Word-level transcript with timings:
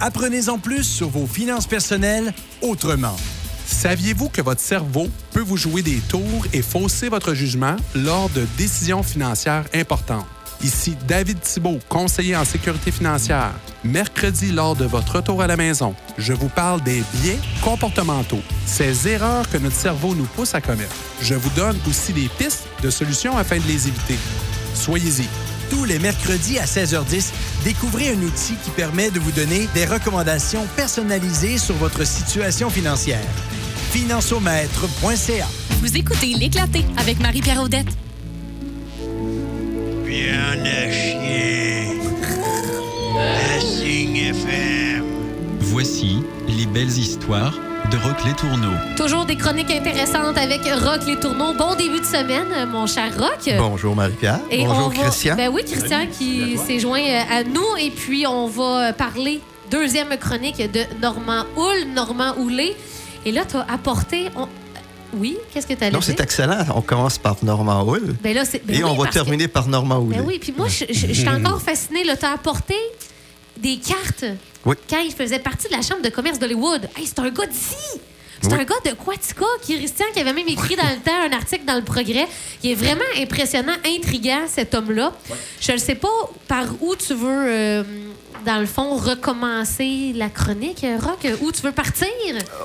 Apprenez-en 0.00 0.58
plus 0.58 0.84
sur 0.84 1.08
vos 1.08 1.26
finances 1.26 1.66
personnelles 1.66 2.32
autrement. 2.62 3.16
Saviez-vous 3.66 4.28
que 4.28 4.42
votre 4.42 4.60
cerveau 4.60 5.08
peut 5.32 5.40
vous 5.40 5.56
jouer 5.56 5.82
des 5.82 6.00
tours 6.08 6.46
et 6.52 6.62
fausser 6.62 7.08
votre 7.08 7.34
jugement 7.34 7.76
lors 7.94 8.28
de 8.30 8.46
décisions 8.58 9.02
financières 9.02 9.64
importantes? 9.74 10.26
Ici 10.62 10.94
David 11.08 11.40
Thibault, 11.40 11.78
conseiller 11.88 12.36
en 12.36 12.44
sécurité 12.44 12.90
financière. 12.90 13.52
Mercredi, 13.82 14.52
lors 14.52 14.76
de 14.76 14.84
votre 14.84 15.16
retour 15.16 15.40
à 15.40 15.46
la 15.46 15.56
maison, 15.56 15.94
je 16.18 16.34
vous 16.34 16.48
parle 16.48 16.82
des 16.82 17.02
biais 17.14 17.38
comportementaux, 17.62 18.42
ces 18.66 19.08
erreurs 19.08 19.48
que 19.48 19.56
notre 19.56 19.76
cerveau 19.76 20.14
nous 20.14 20.26
pousse 20.36 20.54
à 20.54 20.60
commettre. 20.60 20.94
Je 21.22 21.34
vous 21.34 21.50
donne 21.50 21.78
aussi 21.88 22.12
des 22.12 22.28
pistes 22.36 22.66
de 22.82 22.90
solutions 22.90 23.38
afin 23.38 23.56
de 23.56 23.66
les 23.66 23.88
éviter. 23.88 24.18
Soyez-y. 24.74 25.26
Tous 25.70 25.84
les 25.84 25.98
mercredis 25.98 26.58
à 26.58 26.64
16h10, 26.64 27.26
découvrez 27.64 28.10
un 28.10 28.22
outil 28.22 28.54
qui 28.64 28.70
permet 28.70 29.10
de 29.10 29.18
vous 29.18 29.32
donner 29.32 29.68
des 29.74 29.84
recommandations 29.84 30.66
personnalisées 30.76 31.58
sur 31.58 31.74
votre 31.76 32.04
situation 32.06 32.70
financière. 32.70 33.20
Financiomètre.ca 33.92 35.46
Vous 35.80 35.96
écoutez 35.96 36.34
L'éclaté 36.34 36.84
avec 36.96 37.20
Marie-Pierre 37.20 37.62
Audette. 37.62 37.88
Bien 40.06 40.64
à 40.64 40.90
chier. 40.90 42.00
La 43.14 43.60
Signe 43.60 44.16
FM. 44.16 45.04
Voici 45.60 46.22
les 46.48 46.66
belles 46.66 46.96
histoires 46.98 47.54
de 47.90 47.96
Rock 47.96 48.24
Les 48.24 48.34
Tourneaux. 48.34 48.76
Toujours 48.96 49.24
des 49.24 49.36
chroniques 49.36 49.70
intéressantes 49.70 50.36
avec 50.38 50.60
Rock 50.64 51.00
Les 51.06 51.16
Tourneaux. 51.18 51.54
Bon 51.54 51.74
début 51.74 52.00
de 52.00 52.04
semaine, 52.04 52.68
mon 52.70 52.86
cher 52.86 53.10
Rock. 53.18 53.50
Bonjour 53.58 53.94
Marie-Pierre. 53.96 54.40
Et 54.50 54.64
Bonjour 54.64 54.90
va- 54.90 54.94
Christian. 54.94 55.36
Ben 55.36 55.50
oui, 55.52 55.62
Christian 55.64 56.06
qui 56.06 56.56
s'est 56.58 56.78
joint 56.78 57.00
euh, 57.02 57.22
à 57.38 57.44
nous. 57.44 57.76
Et 57.80 57.90
puis, 57.90 58.26
on 58.26 58.46
va 58.46 58.92
parler, 58.92 59.40
deuxième 59.70 60.16
chronique 60.18 60.58
de 60.58 60.80
Normand 61.00 61.44
Houle, 61.56 61.86
Normand 61.94 62.34
Houlé. 62.38 62.76
Et 63.24 63.32
là, 63.32 63.42
tu 63.48 63.56
as 63.56 63.66
apporté. 63.72 64.28
on- 64.36 64.48
Oui, 65.14 65.36
qu'est-ce 65.52 65.66
que 65.66 65.74
tu 65.74 65.82
as 65.84 65.90
non, 65.90 66.00
c'est 66.00 66.20
excellent. 66.20 66.64
On 66.74 66.82
commence 66.82 67.18
par 67.18 67.36
Normand 67.42 67.82
Hull. 67.84 68.14
Ben 68.22 68.34
là, 68.34 68.44
c'est- 68.44 68.64
ben 68.64 68.74
et 68.76 68.84
oui, 68.84 68.90
on 68.90 68.94
va 68.94 69.08
que- 69.08 69.12
terminer 69.14 69.48
par 69.48 69.66
Normand 69.66 69.98
Houlet. 69.98 70.18
Ben 70.18 70.24
oui, 70.26 70.38
puis 70.40 70.54
moi, 70.56 70.68
je 70.68 70.92
suis 70.92 71.28
encore 71.28 71.60
fascinée. 71.60 72.02
Tu 72.04 72.24
as 72.24 72.32
apporté 72.32 72.76
des 73.56 73.76
cartes 73.78 74.24
Oui. 74.66 74.76
quand 74.88 75.00
il 75.00 75.12
faisait 75.12 75.38
partie 75.38 75.68
de 75.68 75.72
la 75.74 75.82
Chambre 75.82 76.02
de 76.02 76.08
commerce 76.10 76.38
d'Hollywood. 76.38 76.88
Hey, 76.96 77.06
c'est 77.06 77.18
un 77.18 77.30
gars 77.30 77.46
d'ici! 77.46 77.74
C'est 78.42 78.52
Oui. 78.52 78.58
un 78.60 78.64
gars 78.64 78.74
de 78.86 78.92
Quatica, 78.92 79.44
Christian, 79.62 80.06
qui 80.14 80.20
avait 80.20 80.32
même 80.32 80.48
écrit 80.48 80.74
dans 80.74 80.84
le 80.88 80.96
temps 81.04 81.12
un 81.30 81.36
article 81.36 81.66
dans 81.66 81.74
le 81.76 81.82
Progrès. 81.82 82.26
Il 82.62 82.70
est 82.70 82.74
vraiment 82.74 83.04
impressionnant, 83.18 83.74
intriguant, 83.84 84.42
cet 84.48 84.74
homme-là. 84.74 85.12
Je 85.60 85.72
ne 85.72 85.76
sais 85.76 85.94
pas 85.94 86.08
par 86.48 86.64
où 86.80 86.96
tu 86.96 87.12
veux, 87.12 87.28
euh, 87.28 87.82
dans 88.46 88.58
le 88.58 88.64
fond, 88.66 88.96
recommencer 88.96 90.12
la 90.14 90.30
chronique, 90.30 90.86
Rock. 91.02 91.26
Où 91.42 91.52
tu 91.52 91.60
veux 91.60 91.72
partir? 91.72 92.08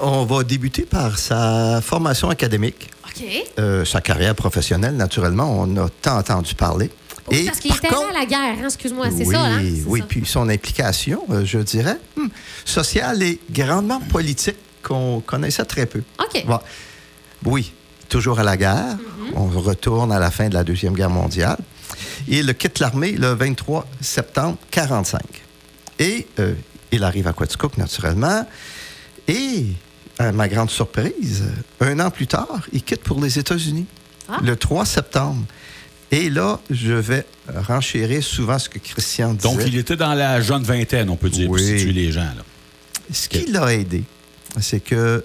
On 0.02 0.24
va 0.26 0.44
débuter 0.44 0.84
par 0.84 1.18
sa 1.20 1.82
formation 1.82 2.30
académique, 2.30 2.90
OK. 3.06 3.26
euh, 3.60 3.84
sa 3.84 4.00
carrière 4.00 4.34
professionnelle, 4.36 4.96
naturellement. 4.96 5.60
On 5.60 5.76
a 5.78 5.90
tant 6.02 6.18
entendu 6.20 6.56
parler. 6.56 6.90
Oui, 7.32 7.46
parce 7.46 7.60
qu'il 7.60 7.70
par 7.72 7.78
était 7.80 7.88
contre- 7.90 8.10
à 8.16 8.20
la 8.20 8.26
guerre, 8.26 8.56
hein, 8.62 8.66
excuse-moi, 8.66 9.08
c'est 9.10 9.26
oui, 9.26 9.34
ça, 9.34 9.42
hein? 9.46 9.62
Oui, 9.88 10.00
ça. 10.00 10.06
puis 10.08 10.26
son 10.26 10.48
implication, 10.50 11.24
euh, 11.32 11.44
je 11.46 11.58
dirais, 11.60 11.98
hmm, 12.18 12.28
sociale 12.66 13.24
et 13.24 13.40
grandement 13.52 14.00
politique 14.00 14.58
qu'on 14.84 15.22
connaissait 15.22 15.66
très 15.66 15.86
peu. 15.88 16.04
OK. 16.20 16.46
Bon. 16.46 16.60
Oui, 17.46 17.74
toujours 18.10 18.40
à 18.40 18.44
la 18.44 18.58
guerre. 18.58 18.98
On 19.36 19.48
retourne 19.48 20.12
à 20.12 20.20
la 20.20 20.30
fin 20.30 20.50
de 20.50 20.54
la 20.54 20.64
Deuxième 20.64 20.94
Guerre 20.94 21.10
mondiale. 21.10 21.58
Il 22.28 22.54
quitte 22.56 22.80
l'armée 22.80 23.14
le 23.14 23.34
23 23.34 23.88
septembre 24.02 24.58
1945. 24.72 25.22
Et 26.00 26.28
euh, 26.40 26.54
il 26.92 27.04
arrive 27.04 27.28
à 27.28 27.34
Quaticook, 27.34 27.78
naturellement. 27.78 28.48
Et, 29.28 29.66
à 30.20 30.32
ma 30.32 30.48
grande 30.48 30.70
surprise, 30.70 31.44
un 31.82 32.00
an 32.00 32.10
plus 32.12 32.28
tard, 32.28 32.62
il 32.72 32.84
quitte 32.84 33.02
pour 33.04 33.20
les 33.22 33.38
États-Unis, 33.40 33.86
Ah. 34.30 34.38
le 34.44 34.56
3 34.56 34.86
septembre. 34.86 35.44
Et 36.12 36.30
là, 36.30 36.60
je 36.70 36.94
vais 36.94 37.26
renchérir 37.68 38.24
souvent 38.24 38.60
ce 38.60 38.70
que 38.70 38.80
Christian 38.80 39.34
disait. 39.34 39.50
Donc, 39.50 39.62
il 39.66 39.78
était 39.78 39.96
dans 39.96 40.14
la 40.14 40.40
jeune 40.42 40.64
vingtaine, 40.64 41.10
on 41.10 41.16
peut 41.16 41.30
dire, 41.30 41.46
pour 41.48 41.56
Oui. 41.56 41.64
situer 41.80 41.94
les 41.94 42.12
gens. 42.12 42.22
Là. 42.22 42.44
Ce 43.12 43.28
qui 43.28 43.46
l'a 43.52 43.74
aidé, 43.74 44.04
c'est 44.62 44.80
que 44.80 45.24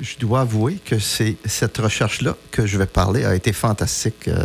je 0.00 0.16
dois 0.18 0.40
avouer 0.40 0.78
que 0.84 0.98
c'est 0.98 1.36
cette 1.44 1.76
recherche-là 1.78 2.36
que 2.50 2.66
je 2.66 2.78
vais 2.78 2.86
parler 2.86 3.24
a 3.24 3.34
été 3.34 3.52
fantastique. 3.52 4.28
Euh, 4.28 4.44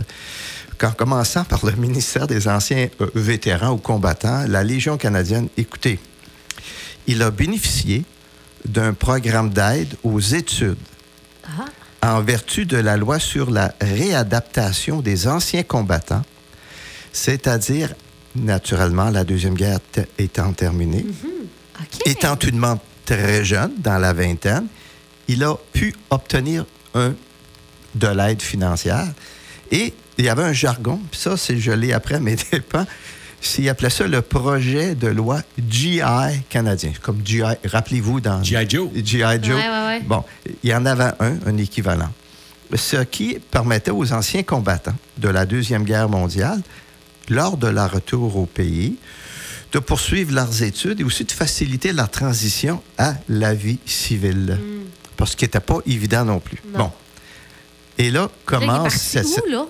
En 0.84 0.92
commençant 0.92 1.44
par 1.44 1.66
le 1.66 1.72
ministère 1.72 2.28
des 2.28 2.48
Anciens 2.48 2.90
euh, 3.02 3.08
vétérans 3.16 3.72
ou 3.72 3.78
combattants, 3.78 4.46
la 4.48 4.64
Légion 4.64 4.96
canadienne, 4.98 5.48
écoutez, 5.58 5.98
il 7.08 7.24
a 7.24 7.32
bénéficié 7.32 8.04
d'un 8.64 8.94
programme 8.94 9.50
d'aide 9.50 9.96
aux 10.04 10.20
études 10.20 10.78
Ah. 11.46 11.66
En 12.02 12.22
vertu 12.22 12.66
de 12.66 12.78
la 12.78 12.98
loi 12.98 13.20
sur 13.20 13.50
la 13.50 13.74
réadaptation 13.82 15.02
des 15.02 15.28
anciens 15.28 15.64
combattants, 15.64 16.24
c'est-à-dire, 17.12 17.94
naturellement, 18.36 19.10
la 19.10 19.24
Deuxième 19.24 19.56
Guerre 19.56 19.80
étant 20.18 20.54
terminée, 20.54 21.06
OK. 21.80 22.08
étant 22.08 22.36
tout 22.36 22.52
de 22.52 22.58
même 22.58 22.78
très 23.06 23.44
jeune, 23.44 23.72
dans 23.78 23.98
la 23.98 24.14
vingtaine, 24.14 24.68
il 25.28 25.44
a 25.44 25.56
pu 25.74 25.94
obtenir 26.10 26.66
un, 26.94 27.14
de 27.96 28.08
l'aide 28.08 28.42
financière. 28.42 29.08
Et 29.72 29.94
il 30.18 30.26
y 30.26 30.30
avait 30.30 30.44
un 30.44 30.54
jargon, 30.54 31.00
puis 31.12 31.20
ça, 31.20 31.38
c'est 31.38 31.58
je 31.58 31.72
l'ai 31.72 31.94
après 31.94 32.20
mes 32.20 32.36
dépens. 32.52 32.86
S'il 33.48 33.70
appelait 33.70 33.90
ça 33.90 34.06
le 34.08 34.22
projet 34.22 34.94
de 34.94 35.08
loi 35.08 35.42
GI 35.70 36.02
canadien. 36.50 36.92
Comme 37.02 37.22
GI, 37.26 37.42
rappelez-vous 37.64 38.20
dans. 38.20 38.44
G.I. 38.44 38.70
Joe. 38.70 38.90
GI 38.94 39.20
Joe. 39.42 39.56
Ouais, 39.56 39.70
ouais, 39.70 39.86
ouais. 39.88 40.02
Bon, 40.06 40.24
il 40.64 40.70
y 40.70 40.76
en 40.76 40.86
avait 40.86 41.12
un, 41.20 41.38
un 41.46 41.58
équivalent. 41.58 42.12
Ce 42.76 42.98
qui 43.04 43.40
permettait 43.40 43.92
aux 43.92 44.12
anciens 44.12 44.44
combattants 44.44 44.96
de 45.18 45.30
la 45.30 45.46
Deuxième 45.46 45.84
Guerre 45.86 46.10
mondiale, 46.10 46.60
lors 47.30 47.56
de 47.58 47.68
leur 47.68 47.92
retour 47.92 48.36
au 48.36 48.46
pays, 48.46 48.98
de 49.72 49.80
poursuivre 49.80 50.34
leurs 50.34 50.62
études 50.64 51.00
et 51.00 51.04
aussi 51.06 51.24
de 51.24 51.32
faciliter 51.32 51.94
leur 51.94 52.10
transition 52.10 52.82
à 52.98 53.16
la 53.30 53.54
vie 53.54 53.80
civile. 53.86 54.60
Parce 55.16 55.36
qu'il 55.36 55.46
n'était 55.46 55.60
pas 55.62 55.78
évident 55.86 56.26
non 56.26 56.40
plus. 56.40 56.58
Non. 56.74 56.80
Bon. 56.80 56.92
Et 57.98 58.12
là 58.12 58.30
il 58.30 58.46
commence... 58.46 58.84
parti 58.84 59.00
cette- 59.00 59.26
où, 59.48 59.50
là? 59.50 59.66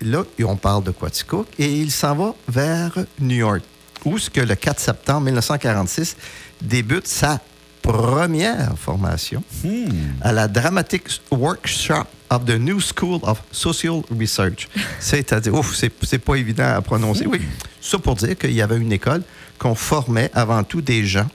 Là, 0.00 0.24
on 0.44 0.56
parle 0.56 0.84
de 0.84 0.90
Quaticook 0.90 1.46
et 1.58 1.72
il 1.72 1.90
s'en 1.90 2.14
va 2.14 2.34
vers 2.48 2.92
New 3.20 3.36
York, 3.36 3.62
où 4.04 4.18
ce 4.18 4.30
que 4.30 4.40
le 4.40 4.54
4 4.54 4.78
septembre 4.80 5.22
1946 5.22 6.16
débute 6.62 7.06
sa 7.06 7.40
première 7.82 8.76
formation 8.78 9.42
Hmm. 9.64 9.88
à 10.20 10.32
la 10.32 10.48
Dramatic 10.48 11.02
Workshop 11.30 12.04
of 12.30 12.44
the 12.44 12.58
New 12.58 12.78
School 12.80 13.18
of 13.22 13.42
Social 13.50 14.02
Research. 14.18 14.68
C'est-à-dire, 15.00 15.54
ouf, 15.54 15.74
c'est 15.74 15.90
c'est 16.02 16.18
pas 16.18 16.34
évident 16.36 16.74
à 16.76 16.80
prononcer. 16.82 17.26
Oui, 17.26 17.40
ça 17.80 17.98
pour 17.98 18.16
dire 18.16 18.36
qu'il 18.36 18.52
y 18.52 18.62
avait 18.62 18.76
une 18.76 18.92
école 18.92 19.22
qu'on 19.58 19.74
formait 19.74 20.30
avant 20.34 20.62
tout 20.62 20.80
des 20.82 21.04
gens 21.04 21.26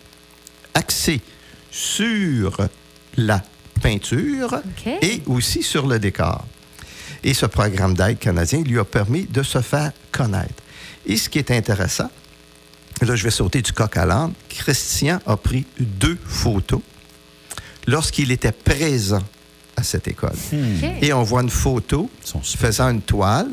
axés 0.74 1.22
sur 1.72 2.58
la 3.18 3.44
peinture 3.82 4.62
et 5.02 5.22
aussi 5.26 5.62
sur 5.64 5.88
le 5.88 6.00
décor. 6.00 6.46
Et 7.24 7.34
ce 7.34 7.46
programme 7.46 7.94
d'aide 7.94 8.20
canadien 8.20 8.62
lui 8.62 8.80
a 8.80 8.84
permis 8.86 9.24
de 9.26 9.44
se 9.44 9.62
faire 9.62 9.92
connaître. 10.12 10.54
Et 11.06 11.18
ce 11.18 11.30
qui 11.30 11.40
est 11.40 11.52
intéressant, 11.52 12.10
là, 13.02 13.16
je 13.16 13.24
vais 13.24 13.32
sauter 13.32 13.62
du 13.62 13.72
coq 13.72 13.96
à 13.98 14.06
l'âne. 14.06 14.34
Christian 14.50 15.20
a 15.26 15.38
pris 15.38 15.66
deux 15.80 16.18
photos 16.26 16.82
lorsqu'il 17.88 18.32
était 18.32 18.52
présent 18.52 19.24
à 19.78 19.84
cette 19.84 20.08
école. 20.08 20.32
OK. 20.54 20.90
Et 21.02 21.14
on 21.14 21.24
voit 21.24 21.42
une 21.42 21.50
photo 21.50 22.10
faisant 22.44 22.90
une 22.90 23.02
toile 23.02 23.50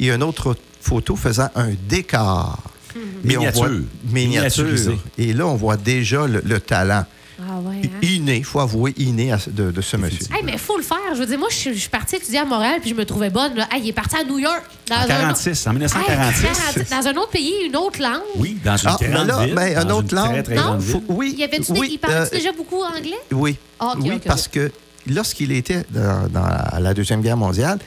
et 0.00 0.10
une 0.10 0.22
autre 0.22 0.56
photo 0.80 1.16
faisant 1.16 1.48
un 1.54 1.70
décor. 1.88 2.58
Et 2.94 3.36
on 3.36 3.40
Miniature. 3.42 3.52
voit- 3.62 3.70
miniature. 4.10 4.98
Et 5.18 5.32
là, 5.34 5.46
on 5.46 5.54
voit 5.56 5.76
déjà 5.76 6.26
le, 6.26 6.40
le 6.44 6.60
talent 6.60 7.04
Ah 7.38 7.58
ouais, 7.60 7.82
hein? 7.84 7.98
inné, 8.02 8.36
il 8.38 8.44
faut 8.44 8.60
avouer, 8.60 8.94
inné 8.96 9.30
à 9.32 9.38
de, 9.48 9.70
de 9.70 9.80
ce 9.82 9.96
monsieur. 9.98 10.20
Hey, 10.34 10.42
mais 10.42 10.52
il 10.52 10.58
faut 10.58 10.76
le 10.78 10.82
faire. 10.82 10.96
Je 11.12 11.18
veux 11.18 11.26
dire, 11.26 11.38
moi, 11.38 11.48
je 11.50 11.56
suis, 11.56 11.74
je 11.74 11.80
suis 11.80 11.88
partie 11.90 12.16
étudier 12.16 12.38
à 12.38 12.44
Montréal 12.46 12.78
puis 12.80 12.90
je 12.90 12.94
me 12.94 13.04
trouvais 13.04 13.28
bonne. 13.28 13.54
là. 13.54 13.68
Hey, 13.70 13.82
il 13.82 13.88
est 13.90 13.92
parti 13.92 14.16
à 14.16 14.24
New 14.24 14.38
York. 14.38 14.62
Dans 14.88 14.96
En 14.96 15.00
un 15.00 15.06
46, 15.06 15.66
en 15.66 15.72
1946. 15.74 16.44
Hey, 16.46 16.52
46, 16.84 16.90
dans 16.90 17.06
un 17.08 17.16
autre 17.20 17.30
pays, 17.30 17.52
une 17.66 17.76
autre 17.76 18.00
langue. 18.00 18.22
Oui, 18.36 18.56
dans 18.64 18.76
une 18.76 18.88
Ah, 18.88 18.96
mais 19.00 19.08
grande 19.10 19.26
là, 19.26 19.44
ville. 19.44 19.54
mais 19.54 19.74
un 19.74 19.84
dans 19.84 19.98
autre 19.98 20.08
une 20.12 20.16
langue. 20.18 20.30
Très, 20.32 20.42
très 20.44 20.54
Non? 20.56 20.62
grande 20.62 20.80
ville. 20.80 20.92
Faut- 20.92 21.02
oui, 21.08 21.30
Il, 21.34 21.38
y 21.40 21.44
avait 21.44 21.60
oui, 21.70 21.88
il 21.92 21.98
parlait 21.98 22.16
euh, 22.16 22.28
déjà 22.32 22.52
beaucoup 22.52 22.82
anglais? 22.82 23.18
Oui, 23.32 23.56
Ah, 23.80 23.92
ok, 23.96 23.98
oui 24.02 24.12
ok, 24.16 24.22
parce 24.26 24.48
que 24.48 24.72
lorsqu'il 25.06 25.52
était 25.52 25.84
dans, 25.90 26.28
dans 26.28 26.46
la, 26.46 26.78
la 26.80 26.94
Deuxième 26.94 27.20
Guerre 27.20 27.36
mondiale, 27.36 27.78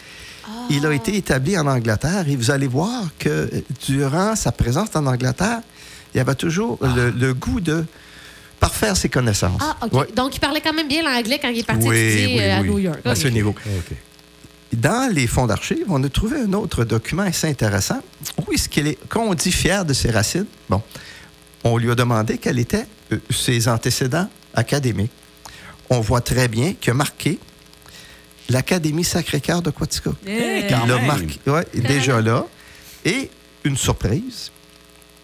il 0.70 0.86
a 0.86 0.94
été 0.94 1.16
établi 1.18 1.58
en 1.58 1.66
Angleterre 1.66 2.26
et 2.28 2.36
vous 2.36 2.52
allez 2.52 2.68
voir 2.68 3.06
que 3.18 3.50
durant 3.88 4.36
sa 4.36 4.52
présence 4.52 4.90
en 4.96 5.08
Angleterre, 5.08 5.62
il 6.14 6.18
y 6.18 6.22
avait 6.22 6.36
toujours 6.36 6.78
le, 6.82 7.10
le 7.10 7.34
goût 7.34 7.60
de 7.60 7.86
parfaire 8.60 8.96
ses 8.98 9.10
connaissances. 9.10 9.62
Ah, 9.64 9.78
OK. 9.86 9.94
Ouais. 9.94 10.08
Donc, 10.16 10.36
il 10.36 10.40
parlait 10.40 10.62
quand 10.62 10.74
même 10.74 10.88
bien 10.88 11.04
l'anglais 11.04 11.40
quand 11.42 11.50
il 11.50 11.60
est 11.60 11.64
parti 11.66 11.88
Oui, 11.88 11.98
étudier 11.98 12.28
oui, 12.28 12.40
euh, 12.42 12.58
à 12.58 12.62
oui. 12.62 12.68
New 12.70 12.80
York. 12.80 13.00
À 13.06 13.16
ce 13.16 13.28
niveau. 13.28 13.52
OK. 13.52 13.96
Dans 14.74 15.12
les 15.12 15.26
fonds 15.26 15.48
d'archives, 15.48 15.86
on 15.90 16.04
a 16.04 16.10
trouvé 16.10 16.42
un 16.42 16.54
autre 16.54 16.84
document 16.84 17.24
assez 17.24 17.48
intéressant. 17.48 18.02
Où 18.46 18.52
est-ce 18.54 18.70
qu'il 18.70 18.88
est, 18.88 18.98
quand 19.08 19.24
on 19.24 19.34
dit 19.34 19.52
fier 19.52 19.84
de 19.86 19.94
ses 19.94 20.12
racines, 20.12 20.46
bon, 20.70 20.82
on 21.64 21.78
lui 21.78 21.90
a 21.90 21.96
demandé 21.96 22.38
quels 22.38 22.60
étaient 22.60 22.86
euh, 23.12 23.18
ses 23.32 23.68
antécédents 23.68 24.30
académiques. 24.54 25.12
On 25.90 26.02
voit 26.02 26.22
très 26.22 26.48
bien 26.48 26.74
qu'il 26.74 26.92
a 26.92 26.94
marqué 26.94 27.40
l'Académie 28.50 29.04
Sacré-Cœur 29.04 29.62
de 29.62 29.72
Quatico. 29.72 30.12
Quand 30.12 30.18
Il 30.28 30.70
l'a 30.70 30.96
même. 30.98 31.06
marqué, 31.08 31.40
ouais, 31.48 31.66
déjà 31.74 32.22
là. 32.22 32.46
Et 33.06 33.30
une 33.64 33.78
surprise, 33.78 34.52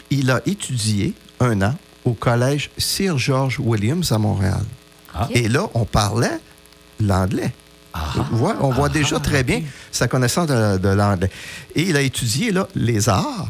il 0.10 0.32
a 0.32 0.42
étudié 0.46 1.14
un 1.40 1.62
an 1.62 1.76
au 2.06 2.14
collège 2.14 2.70
Sir 2.78 3.18
George 3.18 3.60
Williams 3.60 4.12
à 4.12 4.18
Montréal. 4.18 4.64
Ah. 5.14 5.28
Et 5.32 5.48
là, 5.48 5.68
on 5.74 5.86
parlait 5.86 6.40
l'anglais. 7.00 7.52
On 8.32 8.36
voit, 8.36 8.56
on 8.60 8.70
voit 8.72 8.90
déjà 8.90 9.20
très 9.20 9.44
bien 9.44 9.62
sa 9.92 10.08
connaissance 10.10 10.48
de, 10.48 10.78
de 10.78 10.90
l'anglais. 10.90 11.30
Et 11.76 11.84
il 11.84 11.96
a 11.96 12.02
étudié 12.02 12.52
là, 12.52 12.68
les 12.76 13.08
arts, 13.08 13.48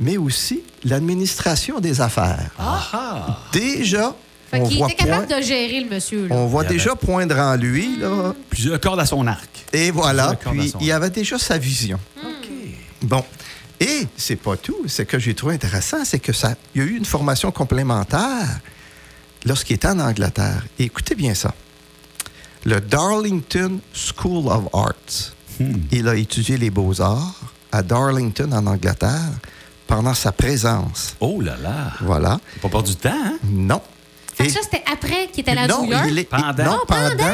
mais 0.00 0.16
aussi 0.16 0.62
l'administration 0.84 1.80
des 1.80 2.00
affaires. 2.00 2.50
Ah. 2.58 3.38
Déjà, 3.52 4.14
Fait 4.50 4.60
on 4.60 4.66
qu'il 4.68 4.78
voit, 4.78 4.88
était 4.88 5.04
capable 5.04 5.26
point- 5.26 5.36
de 5.38 5.42
gérer 5.42 5.80
le 5.80 5.90
monsieur. 5.90 6.28
Là. 6.28 6.34
on 6.34 6.46
voit 6.46 6.62
Il 6.62 6.64
y 6.64 6.68
avait- 6.68 6.76
déjà 6.78 6.94
poindre 6.96 7.38
en 7.38 7.56
lui. 7.56 7.98
Là, 7.98 8.34
Plusieurs 8.48 8.80
cordes 8.80 9.00
à 9.00 9.06
son 9.06 9.26
arc. 9.26 9.50
et 9.74 9.90
voilà, 9.90 10.34
Plusieurs 10.34 10.54
puis 10.54 10.86
il 10.86 10.90
arc. 10.92 11.02
avait 11.02 11.10
déjà 11.10 11.38
sa 11.38 11.58
vision. 11.58 11.98
Bon. 13.02 13.22
Et 13.80 14.06
c'est 14.16 14.36
pas 14.36 14.56
tout. 14.56 14.76
Ce 14.86 15.02
que 15.02 15.18
j'ai 15.18 15.34
trouvé 15.34 15.54
intéressant, 15.54 16.04
c'est 16.04 16.18
que 16.20 16.32
ça, 16.32 16.54
il 16.74 16.80
y 16.82 16.84
a 16.84 16.88
eu 16.88 16.96
une 16.96 17.04
formation 17.04 17.50
complémentaire 17.50 18.60
lorsqu'il 19.44 19.76
était 19.76 19.88
en 19.88 19.98
Angleterre. 20.00 20.64
Et 20.78 20.84
écoutez 20.84 21.14
bien 21.14 21.34
ça. 21.34 21.54
Le 22.64 22.80
Darlington 22.80 23.78
School 23.92 24.46
of 24.48 24.64
Arts. 24.72 25.34
Il 25.92 26.08
a 26.08 26.14
étudié 26.16 26.56
les 26.56 26.70
beaux-arts 26.70 27.40
à 27.70 27.82
Darlington, 27.82 28.50
en 28.52 28.66
Angleterre, 28.66 29.30
pendant 29.86 30.14
sa 30.14 30.32
présence. 30.32 31.14
Oh 31.20 31.40
là 31.40 31.56
là. 31.62 31.92
Voilà. 32.00 32.40
Faut 32.60 32.68
Pas 32.68 32.80
perdre 32.80 32.88
du 32.88 32.96
temps, 32.96 33.10
hein? 33.12 33.38
Non. 33.44 33.80
Fait 34.34 34.46
que 34.46 34.52
ça, 34.52 34.60
c'était 34.64 34.82
après 34.90 35.28
qu'il 35.32 35.42
était 35.42 35.52
à 35.52 35.54
la 35.54 35.66
non, 35.68 35.84
New 35.84 35.92
York? 35.92 36.04
il 36.08 36.18
est- 36.20 36.24
Pendant. 36.28 36.64
non, 36.64 36.78
Oh, 36.82 36.86
pendant? 36.86 37.24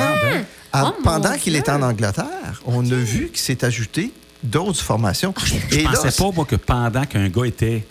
Ah, 0.72 0.84
Oh, 0.96 1.02
pendant 1.02 1.36
qu'il 1.38 1.56
était 1.56 1.70
en 1.70 1.82
Angleterre, 1.82 2.60
on 2.66 2.84
a 2.90 2.94
vu 2.94 3.28
qu'il 3.28 3.38
s'est 3.38 3.64
ajouté 3.64 4.12
d'autres 4.42 4.80
formations. 4.80 5.34
Je 5.44 5.76
Et 5.76 5.82
là, 5.82 5.90
pensais 5.92 6.10
pas, 6.22 6.30
moi, 6.32 6.44
que 6.44 6.56
pendant 6.56 7.04
qu'un 7.04 7.28
gars 7.28 7.44
était 7.46 7.86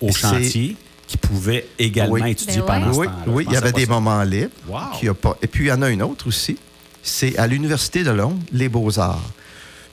au 0.00 0.12
chantier, 0.12 0.76
qu'il 1.06 1.18
pouvait 1.20 1.66
également 1.78 2.14
Oui. 2.14 2.30
étudier 2.30 2.58
Ben 2.60 2.66
pendant 2.66 2.92
ce 2.92 2.98
Oui, 2.98 3.06
temps-là. 3.06 3.22
oui, 3.28 3.44
Je 3.46 3.50
il 3.50 3.54
y 3.54 3.56
avait 3.56 3.72
des 3.72 3.84
ça. 3.86 3.90
moments 3.92 4.22
libres. 4.22 4.50
Wow. 4.68 5.10
a 5.10 5.14
pas. 5.14 5.36
Et 5.42 5.46
puis, 5.46 5.64
il 5.64 5.68
y 5.68 5.72
en 5.72 5.82
a 5.82 5.90
une 5.90 6.02
autre 6.02 6.26
aussi. 6.28 6.56
C'est 7.02 7.36
à 7.38 7.46
l'Université 7.46 8.04
de 8.04 8.10
Londres, 8.10 8.40
les 8.52 8.68
Beaux-Arts. 8.68 9.30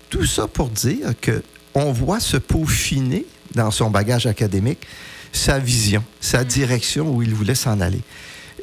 Tout 0.09 0.25
ça 0.25 0.47
pour 0.47 0.69
dire 0.69 1.13
que 1.19 1.41
on 1.73 1.91
voit 1.91 2.19
se 2.19 2.37
peaufiner 2.37 3.25
dans 3.55 3.71
son 3.71 3.89
bagage 3.89 4.25
académique 4.25 4.79
sa 5.31 5.59
vision, 5.59 6.03
sa 6.21 6.43
direction 6.43 7.09
où 7.13 7.21
il 7.21 7.33
voulait 7.33 7.55
s'en 7.55 7.79
aller. 7.81 8.01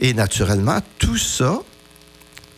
Et 0.00 0.12
naturellement, 0.14 0.80
tout 0.98 1.16
ça 1.18 1.60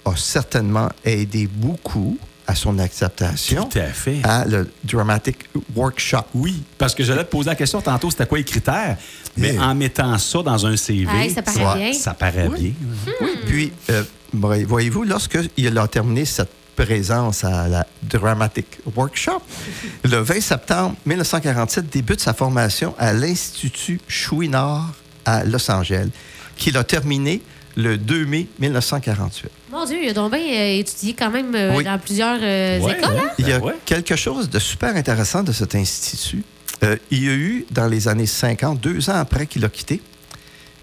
a 0.04 0.16
certainement 0.16 0.88
aidé 1.04 1.46
beaucoup 1.46 2.16
à 2.46 2.54
son 2.54 2.78
acceptation 2.78 3.64
Tout 3.64 3.78
à 3.78 3.86
fait. 3.88 4.20
à 4.22 4.44
le 4.44 4.70
Dramatic 4.84 5.48
Workshop. 5.74 6.24
Oui, 6.34 6.62
parce 6.78 6.94
que 6.94 7.02
j'allais 7.04 7.24
te 7.24 7.30
poser 7.30 7.50
la 7.50 7.56
question 7.56 7.80
tantôt, 7.80 8.10
c'était 8.10 8.26
quoi 8.26 8.38
les 8.38 8.44
critères? 8.44 8.96
Mais 9.36 9.58
en 9.58 9.74
mettant 9.74 10.16
ça 10.18 10.42
dans 10.42 10.64
un 10.66 10.76
CV, 10.76 11.28
ça 11.30 11.42
paraît 11.42 11.64
Ouais. 11.66 11.90
bien. 11.90 11.92
ça 11.92 12.14
paraît 12.14 12.48
Oui. 12.48 12.74
bien. 13.04 13.12
Oui, 13.20 13.28
puis, 13.46 13.72
euh, 13.90 14.02
voy- 14.32 14.64
voyez-vous, 14.64 15.04
lorsqu'il 15.04 15.78
a 15.78 15.88
terminé 15.88 16.24
cette 16.24 16.50
présence 16.76 17.42
à 17.44 17.68
la 17.68 17.86
Dramatic 18.02 18.66
Workshop, 18.94 19.42
le 20.04 20.18
20 20.18 20.40
septembre 20.40 20.94
1947 21.06 21.90
débute 21.90 22.20
sa 22.20 22.32
formation 22.34 22.94
à 22.98 23.12
l'Institut 23.12 24.00
Chouinard 24.08 24.92
à 25.24 25.42
Los 25.44 25.70
Angeles, 25.70 26.10
qu'il 26.56 26.76
a 26.76 26.84
terminé 26.84 27.42
le 27.76 27.98
2 27.98 28.24
mai 28.26 28.46
1948. 28.58 29.50
Mon 29.70 29.84
Dieu, 29.84 29.98
il 30.02 30.08
a 30.08 30.12
donc 30.14 30.32
bien 30.32 30.40
euh, 30.40 30.78
étudié 30.78 31.14
quand 31.14 31.30
même 31.30 31.54
euh, 31.54 31.74
Oui. 31.76 31.84
dans 31.84 31.98
plusieurs 31.98 32.38
euh, 32.40 32.80
Ouais, 32.80 32.98
écoles. 32.98 33.12
ouais. 33.12 33.20
hein? 33.20 33.30
Il 33.38 33.48
y 33.48 33.52
a 33.52 33.58
Ben 33.58 33.66
ouais. 33.66 33.74
quelque 33.84 34.16
chose 34.16 34.48
de 34.48 34.58
super 34.58 34.96
intéressant 34.96 35.42
de 35.42 35.52
cet 35.52 35.74
institut. 35.74 36.42
Euh, 36.82 36.96
il 37.10 37.24
y 37.24 37.28
a 37.28 37.34
eu, 37.34 37.66
dans 37.70 37.86
les 37.86 38.08
années 38.08 38.26
50, 38.26 38.80
deux 38.80 39.08
ans 39.10 39.16
après 39.16 39.46
qu'il 39.46 39.64
a 39.64 39.68
quitté, 39.68 40.00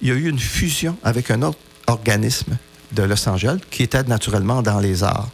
il 0.02 0.08
y 0.08 0.12
a 0.12 0.16
eu 0.16 0.28
une 0.30 0.40
fusion 0.40 0.98
avec 1.04 1.32
un 1.32 1.42
autre 1.44 1.58
organisme 1.88 2.58
de 2.92 3.04
Los 3.04 3.28
Angeles 3.28 3.60
qui 3.72 3.84
était 3.84 4.04
naturellement 4.04 4.62
dans 4.62 4.80
les 4.80 5.04
arts. 5.04 5.30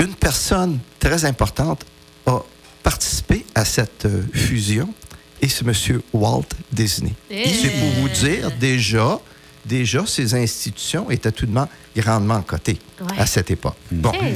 Une 0.00 0.14
personne 0.14 0.78
très 1.00 1.24
importante 1.24 1.84
a 2.26 2.40
participé 2.82 3.44
à 3.54 3.64
cette 3.64 4.06
euh, 4.06 4.22
fusion 4.32 4.92
et 5.40 5.48
c'est 5.48 5.64
M. 5.66 6.00
Walt 6.12 6.44
Disney. 6.72 7.12
Eh. 7.30 7.48
C'est 7.48 7.70
pour 7.70 7.88
vous 8.00 8.08
dire, 8.08 8.50
déjà, 8.58 9.20
déjà, 9.68 10.04
ces 10.06 10.34
institutions 10.34 11.10
étaient 11.10 11.32
tout 11.32 11.46
de 11.46 11.52
même 11.52 11.66
grandement 11.96 12.40
cotées 12.42 12.78
Ouais. 13.00 13.18
à 13.18 13.26
cette 13.26 13.50
époque. 13.50 13.76
Bon. 13.92 14.12
Hey. 14.12 14.34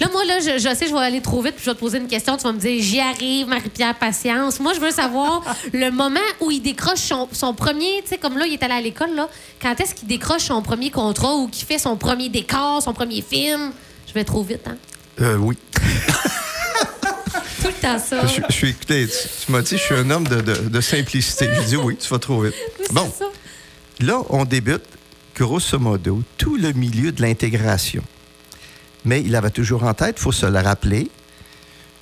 Là, 0.00 0.08
moi, 0.10 0.24
là, 0.24 0.38
je, 0.40 0.58
je 0.58 0.74
sais, 0.74 0.86
je 0.88 0.92
vais 0.92 1.00
aller 1.00 1.20
trop 1.20 1.42
vite, 1.42 1.54
puis 1.56 1.64
je 1.64 1.70
vais 1.70 1.74
te 1.74 1.80
poser 1.80 1.98
une 1.98 2.06
question. 2.08 2.36
Tu 2.38 2.44
vas 2.44 2.52
me 2.52 2.58
dire, 2.58 2.82
j'y 2.82 2.98
arrive, 3.00 3.46
Marie-Pierre, 3.48 3.94
patience. 3.98 4.58
Moi, 4.58 4.72
je 4.74 4.80
veux 4.80 4.90
savoir 4.90 5.42
le 5.74 5.90
moment 5.90 6.18
où 6.40 6.50
il 6.50 6.60
décroche 6.62 7.00
son, 7.00 7.28
son 7.32 7.52
premier, 7.52 8.00
tu 8.02 8.08
sais, 8.10 8.18
comme 8.18 8.38
là, 8.38 8.46
il 8.46 8.54
est 8.54 8.62
allé 8.62 8.74
à 8.74 8.80
l'école, 8.80 9.14
là. 9.14 9.28
Quand 9.60 9.78
est-ce 9.80 9.94
qu'il 9.94 10.08
décroche 10.08 10.44
son 10.44 10.62
premier 10.62 10.90
contrat 10.90 11.34
ou 11.34 11.48
qu'il 11.48 11.66
fait 11.66 11.78
son 11.78 11.96
premier 11.96 12.30
décor, 12.30 12.80
son 12.82 12.94
premier 12.94 13.20
film? 13.22 13.72
Je 14.08 14.14
vais 14.14 14.24
trop 14.24 14.42
vite, 14.42 14.66
hein? 14.66 14.76
Euh, 15.20 15.36
oui. 15.36 15.58
Tout 17.60 17.68
le 17.68 17.72
temps 17.74 17.98
ça. 17.98 18.26
Je, 18.26 18.40
je 18.48 18.52
suis, 18.54 18.68
écoutez, 18.70 19.06
tu, 19.06 19.12
tu 19.46 19.52
m'as 19.52 19.60
dit, 19.62 19.76
je 19.76 19.82
suis 19.82 19.94
un 19.94 20.10
homme 20.10 20.26
de, 20.26 20.40
de- 20.40 20.68
de 20.68 20.80
simplicité. 20.80 21.48
Je 21.54 21.62
dis 21.62 21.76
oui, 21.76 21.96
tu 21.96 22.08
vas 22.08 22.18
trop 22.18 22.40
vite. 22.40 22.54
C'est 22.78 22.92
Bon, 22.92 23.12
ça. 23.16 23.26
Là, 24.00 24.20
on 24.30 24.44
débute, 24.44 24.84
grosso 25.36 25.78
modo, 25.78 26.22
tout 26.38 26.56
le 26.56 26.72
milieu 26.72 27.12
de 27.12 27.22
l'intégration. 27.22 28.02
Mais 29.04 29.20
il 29.22 29.34
avait 29.34 29.50
toujours 29.50 29.82
en 29.84 29.94
tête, 29.94 30.16
il 30.18 30.22
faut 30.22 30.32
se 30.32 30.46
le 30.46 30.58
rappeler, 30.60 31.10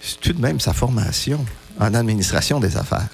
c'est 0.00 0.20
tout 0.20 0.32
de 0.32 0.40
même 0.40 0.60
sa 0.60 0.72
formation 0.72 1.44
en 1.78 1.94
administration 1.94 2.60
des 2.60 2.76
affaires. 2.76 3.08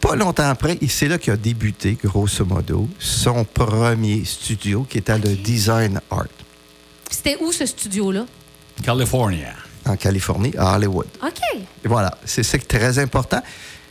Pas 0.00 0.14
longtemps 0.14 0.48
après, 0.48 0.76
et 0.80 0.88
c'est 0.88 1.08
là 1.08 1.16
qu'il 1.18 1.32
a 1.32 1.36
débuté, 1.36 1.96
grosso 2.02 2.44
modo, 2.44 2.88
son 2.98 3.44
premier 3.44 4.24
studio 4.24 4.86
qui 4.88 4.98
était 4.98 5.18
le 5.18 5.34
Design 5.36 6.00
Art 6.10 6.26
C'était 7.10 7.38
où, 7.40 7.50
ce 7.52 7.64
studio-là? 7.64 8.26
California. 8.82 9.54
en 9.86 9.96
Californie, 9.96 10.52
à 10.58 10.76
Hollywood. 10.76 11.06
OK. 11.22 11.40
Et 11.56 11.88
Voilà, 11.88 12.16
c'est 12.26 12.42
ça 12.42 12.58
qui 12.58 12.64
est 12.64 12.78
très 12.78 12.98
important, 12.98 13.42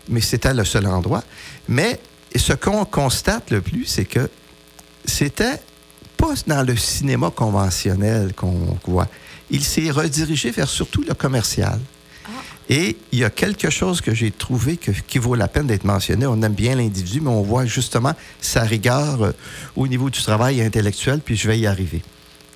mais 0.09 0.21
c'était 0.21 0.53
le 0.53 0.63
seul 0.63 0.85
endroit. 0.85 1.23
Mais 1.67 1.99
ce 2.39 2.53
qu'on 2.53 2.85
constate 2.85 3.51
le 3.51 3.61
plus, 3.61 3.85
c'est 3.85 4.05
que 4.05 4.29
c'était 5.05 5.59
pas 6.17 6.33
dans 6.47 6.63
le 6.65 6.75
cinéma 6.75 7.29
conventionnel 7.31 8.33
qu'on 8.33 8.77
voit. 8.85 9.07
Il 9.51 9.63
s'est 9.63 9.91
redirigé 9.91 10.51
vers 10.51 10.67
surtout 10.69 11.03
le 11.07 11.13
commercial. 11.13 11.79
Et 12.67 12.97
il 13.11 13.19
y 13.19 13.23
a 13.23 13.29
quelque 13.29 13.69
chose 13.69 14.01
que 14.01 14.11
j'ai 14.15 14.31
trouvé 14.31 14.77
que- 14.77 14.89
qui 14.91 15.19
vaut 15.19 15.35
la 15.35 15.47
peine 15.47 15.67
d'être 15.67 15.83
mentionné. 15.83 16.25
On 16.25 16.41
aime 16.41 16.55
bien 16.55 16.75
l'individu, 16.75 17.21
mais 17.21 17.29
on 17.29 17.43
voit 17.43 17.65
justement 17.67 18.13
sa 18.41 18.63
rigueur 18.63 19.21
euh, 19.21 19.31
au 19.75 19.87
niveau 19.87 20.09
du 20.09 20.19
travail 20.19 20.63
intellectuel, 20.63 21.19
puis 21.23 21.35
je 21.37 21.47
vais 21.47 21.59
y 21.59 21.67
arriver. 21.67 22.01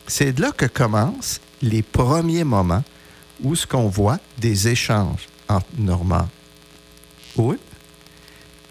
C'est 0.07 0.33
de 0.33 0.41
là 0.41 0.51
que 0.51 0.65
commencent 0.65 1.39
les 1.61 1.83
premiers 1.83 2.43
moments 2.43 2.83
où 3.43 3.55
ce 3.55 3.67
qu'on 3.67 3.87
voit 3.87 4.17
des 4.39 4.67
échanges 4.67 5.27
entre 5.47 5.67
Normand 5.77 6.27
Hood 7.37 7.59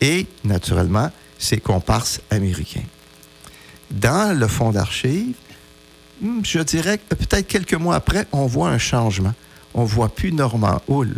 et, 0.00 0.26
naturellement, 0.44 1.10
ses 1.38 1.58
comparses 1.58 2.20
américains. 2.30 2.84
Dans 3.90 4.36
le 4.38 4.46
fonds 4.48 4.70
d'archives, 4.70 5.34
hmm, 6.20 6.40
je 6.42 6.58
dirais 6.60 6.98
que 6.98 7.14
peut-être 7.14 7.46
quelques 7.46 7.74
mois 7.74 7.96
après, 7.96 8.26
on 8.32 8.46
voit 8.46 8.68
un 8.70 8.78
changement. 8.78 9.34
On 9.74 9.84
voit 9.84 10.08
plus 10.08 10.32
Normand 10.32 10.80
Hull, 10.88 11.14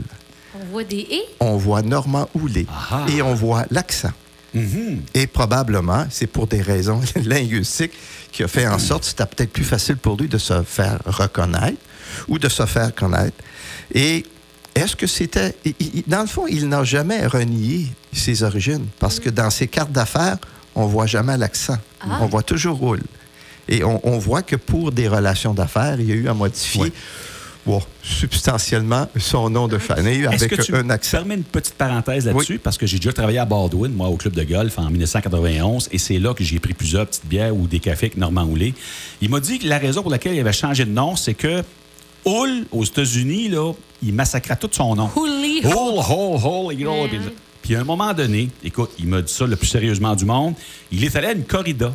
On 0.55 0.65
voit 0.71 0.85
des 0.85 1.07
et. 1.11 1.23
on 1.41 1.57
voit 1.57 1.83
Normand 1.83 2.29
Houlet 2.35 2.67
Ah. 2.91 3.07
et 3.09 3.23
on 3.23 3.35
voit 3.35 3.65
l'accent. 3.71 4.13
Mhm. 4.53 5.03
Et 5.15 5.27
probablement, 5.29 6.07
c'est 6.11 6.27
pour 6.27 6.47
des 6.49 6.61
raisons 6.61 7.01
linguistiques 7.25 7.93
qui 8.33 8.43
a 8.43 8.49
fait 8.49 8.67
en 8.67 8.79
sorte 8.79 9.03
que 9.03 9.09
c'était 9.09 9.27
peut-être 9.27 9.53
plus 9.53 9.65
facile 9.65 9.97
pour 9.97 10.17
lui 10.17 10.29
de 10.29 10.39
se 10.39 10.63
faire 10.63 10.99
reconnaître 11.07 11.79
ou 12.29 12.39
de 12.39 12.49
se 12.49 12.67
faire 12.67 12.95
connaître. 12.95 13.37
Et 13.95 14.25
est-ce 14.75 14.97
que 14.97 15.07
c'était... 15.07 15.55
Dans 16.09 16.23
le 16.23 16.27
fond, 16.27 16.47
il 16.49 16.69
n'a 16.69 16.83
jamais 16.85 17.27
renié 17.27 17.87
ses 18.13 18.43
origines 18.43 18.87
parce 18.99 19.21
que 19.21 19.31
dans 19.31 19.51
ses 19.51 19.67
cartes 19.69 19.93
d'affaires, 19.93 20.39
on 20.75 20.87
voit 20.87 21.07
jamais 21.07 21.37
l'accent. 21.37 21.77
Ah. 22.01 22.19
On 22.21 22.27
voit 22.27 22.43
toujours 22.43 22.77
roule. 22.79 23.03
Et 23.69 23.85
on, 23.85 24.01
on 24.07 24.19
voit 24.19 24.43
que 24.43 24.57
pour 24.57 24.91
des 24.93 25.07
relations 25.09 25.55
d'affaires, 25.55 26.01
il 26.01 26.09
y 26.09 26.13
a 26.13 26.15
eu 26.15 26.29
à 26.29 26.35
modifier 26.35 26.81
Ouais. 26.83 26.93
bon, 27.67 27.83
substantiellement 28.03 29.07
son 29.19 29.51
nom 29.51 29.69
de 29.69 29.79
famille 29.79 30.23
Est-ce 30.25 30.45
avec 30.45 30.51
que 30.57 30.63
tu 30.63 30.75
un 30.75 30.89
accent. 30.91 31.19
permets 31.19 31.35
une 31.37 31.45
petite 31.45 31.75
parenthèse 31.75 32.25
là-dessus? 32.27 32.55
Oui. 32.55 32.61
Parce 32.63 32.79
que 32.79 32.87
j'ai 32.87 32.97
déjà 32.99 33.13
travaillé 33.13 33.39
à 33.39 33.45
Baldwin, 33.45 33.93
moi, 33.93 34.09
au 34.09 34.17
club 34.17 34.33
de 34.35 34.43
golf 34.45 34.79
en 34.79 34.91
1991, 34.91 35.89
et 35.93 35.99
c'est 35.99 36.19
là 36.19 36.35
que 36.35 36.43
j'ai 36.43 36.59
pris 36.59 36.75
plusieurs 36.75 37.07
petites 37.07 37.27
bières 37.27 37.55
ou 37.55 37.67
des 37.67 37.79
cafés 37.81 38.07
avec 38.07 38.17
Normand 38.17 38.45
Houlet. 38.45 38.75
Il 39.21 39.31
m'a 39.31 39.41
dit 39.41 39.59
que 39.59 39.67
la 39.69 39.79
raison 39.79 40.03
pour 40.03 40.11
laquelle 40.11 40.35
il 40.35 40.41
avait 40.41 40.53
changé 40.53 40.85
de 40.85 40.91
nom, 40.91 41.15
c'est 41.17 41.35
que 41.35 41.63
Hull, 42.27 42.67
aux 42.73 42.85
États-Unis, 42.85 43.49
là, 43.49 43.73
il 44.03 44.15
massacrait 44.15 44.57
tout 44.57 44.69
son 44.73 44.95
nom. 44.97 45.09
Holy. 45.15 45.61
Hull, 45.65 45.99
Hull, 45.99 46.75
Hull. 46.77 47.33
Puis 47.63 47.75
à 47.75 47.81
un 47.81 47.85
moment 47.85 48.13
donné, 48.13 48.51
écoute, 48.65 48.91
il 48.99 49.07
m'a 49.07 49.23
dit 49.23 49.33
ça 49.33 49.47
le 49.47 49.57
plus 49.57 49.67
sérieusement 49.67 50.15
du 50.15 50.25
monde, 50.25 50.55
il 50.91 51.05
est 51.05 51.15
allé 51.17 51.29
à 51.29 51.33
une 51.33 51.45
corrida. 51.45 51.93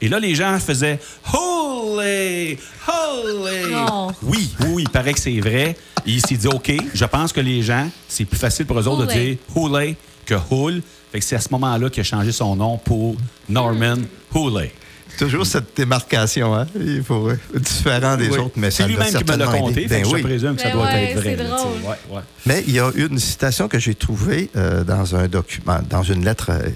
Et 0.00 0.08
là, 0.08 0.20
les 0.20 0.34
gens 0.34 0.58
faisaient 0.60 1.00
Holy! 1.32 2.58
Holy! 2.86 3.72
Non. 3.72 4.08
Oui, 4.22 4.50
oui, 4.60 4.66
oui, 4.68 4.82
il 4.84 4.90
paraît 4.90 5.12
que 5.12 5.20
c'est 5.20 5.40
vrai. 5.40 5.76
Et 6.06 6.12
il 6.12 6.24
s'est 6.24 6.36
dit, 6.36 6.46
OK, 6.46 6.72
je 6.94 7.04
pense 7.04 7.32
que 7.32 7.40
les 7.40 7.62
gens, 7.62 7.88
c'est 8.08 8.24
plus 8.24 8.38
facile 8.38 8.66
pour 8.66 8.78
eux 8.78 8.86
autres 8.86 9.06
de 9.06 9.12
dire 9.12 9.36
Hoolay 9.54 9.96
que 10.24 10.34
Hull. 10.50 10.82
Fait 11.10 11.18
que 11.18 11.24
c'est 11.24 11.36
à 11.36 11.40
ce 11.40 11.48
moment-là 11.50 11.90
qu'il 11.90 12.02
a 12.02 12.04
changé 12.04 12.32
son 12.32 12.54
nom 12.54 12.78
pour 12.78 13.16
Norman 13.48 13.96
Hoolay. 14.32 14.72
Toujours 15.18 15.44
cette 15.46 15.76
démarcation, 15.76 16.54
hein? 16.54 16.66
Il 16.78 17.02
faut, 17.02 17.28
euh, 17.28 17.36
différent 17.54 18.16
des 18.16 18.28
Oui. 18.28 18.38
autres, 18.38 18.54
mais 18.56 18.70
c'est 18.70 18.86
lui-même 18.86 19.12
qui 19.12 19.24
me 19.24 19.36
l'a 19.36 19.50
fait 19.50 19.86
Ben 19.88 20.06
oui. 20.06 20.20
Je 20.20 20.24
présume 20.26 20.54
que 20.56 20.62
ça 20.62 20.68
Ben 20.68 20.74
doit 20.74 20.86
ouais, 20.86 21.04
être 21.10 21.20
vrai. 21.20 21.36
drôle. 21.36 21.72
Ouais, 21.82 22.16
ouais. 22.16 22.22
Mais 22.46 22.64
il 22.66 22.74
y 22.74 22.80
a 22.80 22.90
une 22.94 23.18
citation 23.18 23.66
que 23.68 23.78
j'ai 23.78 23.94
trouvée 23.94 24.48
euh, 24.56 24.84
dans 24.84 25.16
un 25.16 25.26
document, 25.26 25.80
dans 25.90 26.02
une 26.04 26.24
lettre 26.24 26.50
euh, 26.50 26.68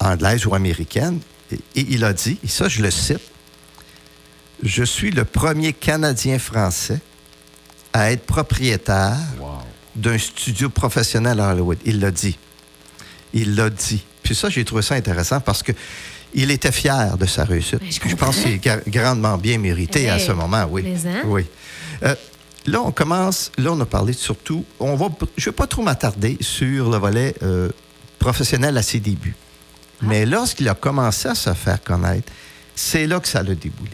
anglaise 0.00 0.46
ou 0.46 0.54
américaine, 0.54 1.20
et, 1.52 1.56
et 1.76 1.86
il 1.90 2.04
a 2.04 2.12
dit, 2.12 2.38
et 2.42 2.48
ça 2.48 2.68
je 2.68 2.82
le 2.82 2.90
cite, 2.90 3.20
Je 4.62 4.82
suis 4.84 5.10
le 5.10 5.24
premier 5.24 5.72
Canadien 5.72 6.38
français 6.38 7.00
à 7.92 8.10
être 8.12 8.24
propriétaire 8.24 9.16
d'un 9.94 10.18
studio 10.18 10.68
professionnel 10.68 11.38
à 11.40 11.52
Hollywood. 11.52 11.78
Il 11.84 12.00
l'a 12.00 12.10
dit. 12.10 12.36
Il 13.34 13.54
l'a 13.56 13.68
dit. 13.70 14.02
Puis 14.22 14.34
ça, 14.34 14.48
j'ai 14.48 14.64
trouvé 14.64 14.82
ça 14.82 14.94
intéressant 14.94 15.40
parce 15.40 15.62
que 15.62 15.72
il 16.34 16.50
était 16.50 16.72
fier 16.72 17.16
de 17.16 17.26
sa 17.26 17.44
réussite. 17.44 17.80
Ben, 17.80 18.10
je 18.10 18.14
pense 18.16 18.36
que 18.36 18.42
c'est 18.42 18.56
gra- 18.56 18.82
grandement 18.88 19.38
bien 19.38 19.58
mérité 19.58 20.08
à 20.10 20.16
Hey, 20.18 20.26
ce 20.26 20.32
moment, 20.32 20.64
oui. 20.70 20.84
hein? 21.06 21.22
Oui. 21.26 21.46
Euh, 22.02 22.14
là, 22.66 22.82
on 22.82 22.90
commence, 22.92 23.50
là, 23.58 23.72
on 23.72 23.80
a 23.80 23.86
parlé 23.86 24.12
surtout, 24.12 24.64
on 24.78 24.94
va, 24.96 25.08
je 25.36 25.42
ne 25.42 25.44
vais 25.46 25.56
pas 25.56 25.66
trop 25.66 25.82
m'attarder 25.82 26.36
sur 26.40 26.90
le 26.90 26.98
volet 26.98 27.34
euh, 27.42 27.70
professionnel 28.18 28.76
à 28.76 28.82
ses 28.82 29.00
débuts. 29.00 29.34
Ah. 30.00 30.04
Mais 30.08 30.26
lorsqu'il 30.26 30.68
a 30.68 30.74
commencé 30.74 31.28
à 31.28 31.34
se 31.34 31.52
faire 31.54 31.82
connaître, 31.82 32.30
c'est 32.74 33.06
là 33.06 33.18
que 33.20 33.28
ça 33.28 33.42
l'a 33.42 33.54
déboulé. 33.54 33.90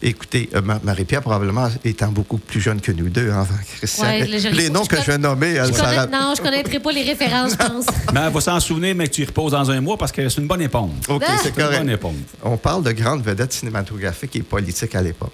Écoutez, 0.00 0.48
euh, 0.54 0.62
Ma- 0.62 0.78
Marie-Pierre, 0.84 1.22
probablement 1.22 1.68
étant 1.84 2.08
beaucoup 2.12 2.38
plus 2.38 2.60
jeune 2.60 2.80
que 2.80 2.92
nous 2.92 3.08
deux, 3.08 3.30
hein, 3.32 3.44
Christian. 3.78 4.04
Ouais, 4.04 4.24
les 4.26 4.70
noms 4.70 4.84
je 4.84 4.88
que 4.88 4.96
je 5.00 5.06
vais 5.10 5.18
nommer, 5.18 5.54
elle 5.54 5.72
connais- 5.72 6.06
non, 6.06 6.34
je 6.36 6.40
connaîtrais 6.42 6.78
pas 6.78 6.92
les 6.92 7.02
références, 7.02 7.52
je 7.52 7.56
pense. 7.56 7.86
Mais 8.14 8.20
elle 8.26 8.32
va 8.32 8.40
s'en 8.40 8.60
souvenir, 8.60 8.94
mais 8.94 9.08
que 9.08 9.14
tu 9.14 9.22
y 9.22 9.24
reposes 9.24 9.52
dans 9.52 9.68
un 9.70 9.80
mois 9.80 9.96
parce 9.98 10.12
que 10.12 10.28
c'est 10.28 10.40
une 10.40 10.46
bonne 10.46 10.62
éponge. 10.62 10.90
OK, 11.08 11.24
Ah! 11.26 11.32
c'est 11.42 11.48
une 11.58 11.68
bonne 11.68 11.90
éponge. 11.90 12.14
On 12.44 12.56
parle 12.56 12.84
de 12.84 12.92
grandes 12.92 13.24
vedettes 13.24 13.52
cinématographiques 13.52 14.36
et 14.36 14.42
politiques 14.42 14.94
à 14.94 15.02
l'époque. 15.02 15.32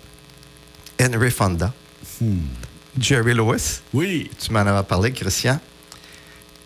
Henry 1.01 1.31
Fonda, 1.31 1.73
Hmm. 2.21 2.37
Jerry 2.99 3.35
Lewis, 3.35 3.81
Oui. 3.93 4.31
tu 4.39 4.53
m'en 4.53 4.61
avais 4.61 4.85
parlé, 4.85 5.11
Christian. 5.13 5.59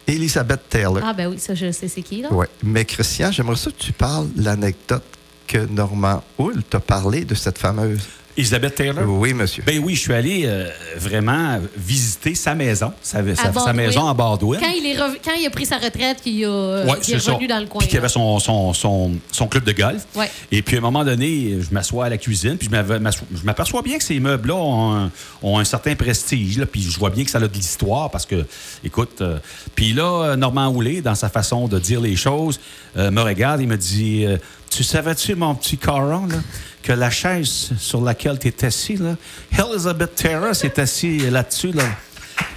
Elizabeth 0.07 0.69
Taylor. 0.69 1.01
Ah, 1.03 1.13
ben 1.13 1.27
oui, 1.29 1.39
ça, 1.39 1.55
je 1.55 1.71
sais 1.73 1.89
c'est 1.89 2.03
qui, 2.03 2.23
là. 2.23 2.29
Oui. 2.31 2.47
Mais 2.63 2.85
Christian, 2.85 3.31
j'aimerais 3.33 3.57
ça 3.57 3.71
que 3.71 3.77
tu 3.77 3.93
parles 3.93 4.29
l'anecdote 4.37 5.03
que 5.49 5.59
Normand 5.67 6.23
Hull 6.39 6.63
t'a 6.69 6.79
parlé 6.81 7.25
de 7.25 7.35
cette 7.35 7.59
fameuse. 7.59 8.03
Elisabeth 8.37 8.77
Taylor? 8.77 9.05
Oui, 9.09 9.35
monsieur. 9.35 9.65
Ben 9.67 9.81
oui, 9.83 9.97
je 9.97 10.01
suis 10.03 10.13
allé 10.15 10.43
euh, 10.47 10.69
vraiment 10.97 11.59
visiter 11.77 12.37
sa 12.37 12.55
maison, 12.55 12.93
sa, 13.03 13.19
sa- 13.35 13.35
sa 13.35 13.51
Baldwin. 13.51 13.73
maison 13.75 14.07
à 14.07 14.15
Baldwin. 14.15 14.61
Quand 14.61 14.71
il, 14.79 14.87
est 14.87 14.95
rev- 14.97 15.19
quand 15.25 15.33
il 15.35 15.45
a 15.45 15.51
pris 15.51 15.67
sa 15.67 15.79
retraite, 15.79 16.19
qu'il 16.23 16.45
a, 16.45 16.49
euh, 16.49 16.87
Ouais, 16.87 16.99
est 17.01 17.19
ça. 17.19 17.33
revenu 17.33 17.49
dans 17.49 17.59
le 17.59 17.67
coin. 17.67 17.81
Puis 17.81 17.89
qu'il 17.89 17.99
avait 17.99 18.09
son, 18.09 18.39
son, 18.39 18.73
son, 18.75 19.11
son 19.33 19.49
club 19.49 19.65
de 19.65 19.73
golf. 19.73 20.07
Ouais. 20.15 20.31
Et 20.53 20.63
puis 20.63 20.77
à 20.77 20.79
un 20.79 20.83
moment 20.83 21.05
donné, 21.05 21.59
je 21.61 21.75
m'assois 21.75 22.05
à 22.07 22.09
la 22.11 22.17
cuisine, 22.17 22.57
puis 22.57 22.67
je 22.67 22.71
m'avais- 22.71 23.01
m'assois- 23.01 23.27
je 23.35 23.43
m'aperçois 23.45 23.83
bien 23.83 23.99
que 23.99 24.05
ces 24.05 24.21
meubles-là 24.21 24.55
ont 24.55 24.95
un, 24.95 25.11
ont 25.43 25.59
un 25.59 25.65
certain 25.65 25.97
prestige. 25.97 26.59
Là, 26.59 26.67
puis 26.67 26.81
je 26.83 26.97
vois 26.97 27.11
bien 27.11 27.25
que 27.25 27.31
ça 27.33 27.39
a 27.39 27.41
de 27.41 27.53
l'histoire 27.53 28.09
parce 28.09 28.25
que, 28.25 28.47
écoute, 28.85 29.21
euh, 29.21 29.41
puis 29.75 29.93
là, 29.95 30.37
Normand 30.37 30.69
Houlet, 30.69 31.01
dans 31.01 31.17
sa 31.17 31.29
façon 31.29 31.67
de 31.67 31.81
dire 31.81 32.01
les 32.01 32.15
choses, 32.15 32.61
euh, 32.97 33.11
me 33.11 33.21
regarde 33.21 33.61
et 33.61 33.67
me 33.67 33.77
dit 33.77 34.25
euh, 34.27 34.37
Tu 34.71 34.85
savais-tu, 34.85 35.35
mon 35.35 35.55
petit 35.55 35.77
Caron, 35.77 36.27
là, 36.27 36.37
que 36.83 36.93
la 36.93 37.11
chaise 37.11 37.71
sur 37.79 38.01
laquelle 38.03 38.39
tu 38.39 38.49
es 38.49 38.65
assis, 38.65 38.97
là, 38.97 39.17
Elizabeth 39.59 40.15
Taylor 40.15 40.55
s'est 40.55 40.79
assis 40.81 41.19
là-dessus, 41.31 41.73
là? 41.73 41.85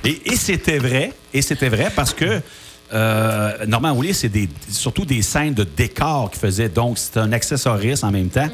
Et, 0.04 0.22
et 0.32 0.36
c'était 0.36 0.78
vrai, 0.78 1.14
et 1.34 1.42
c'était 1.42 1.70
vrai 1.70 1.92
parce 1.96 2.14
que 2.14 2.42
euh, 2.94 3.66
Normand 3.68 3.98
c'est 4.12 4.30
des, 4.30 4.50
surtout 4.70 5.06
des 5.06 5.22
scènes 5.22 5.54
de 5.54 5.64
décor 5.64 6.30
qu'il 6.32 6.40
faisait. 6.40 6.70
Donc, 6.70 6.98
c'était 6.98 7.20
un 7.20 7.32
accessoriste 7.32 8.04
en 8.04 8.12
même 8.12 8.30
temps. 8.30 8.50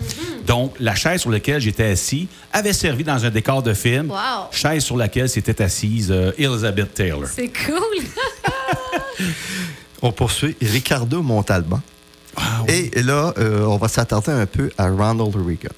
Donc, 0.46 0.76
la 0.80 0.96
chaise 0.96 1.22
sur 1.22 1.32
laquelle 1.32 1.60
j'étais 1.60 1.86
assis 1.86 2.28
avait 2.54 2.74
servi 2.74 3.04
dans 3.04 3.26
un 3.26 3.30
décor 3.30 3.64
de 3.64 3.74
film. 3.74 4.12
Wow. 4.12 4.52
Chaise 4.52 4.84
sur 4.84 4.98
laquelle 4.98 5.30
s'était 5.30 5.62
assise 5.62 6.12
euh, 6.12 6.32
Elizabeth 6.38 6.94
Taylor. 6.94 7.28
C'est 7.34 7.52
cool. 7.66 9.24
On 10.02 10.12
poursuit 10.12 10.56
Ricardo 10.62 11.24
Montalban. 11.24 11.82
Ah 12.38 12.64
Et 12.68 13.02
là, 13.02 13.34
euh, 13.38 13.66
on 13.66 13.78
va 13.78 13.88
s'attarder 13.88 14.32
un 14.32 14.46
peu 14.46 14.70
à 14.78 14.88
Ronald 14.90 15.36
Reagan. 15.36 15.70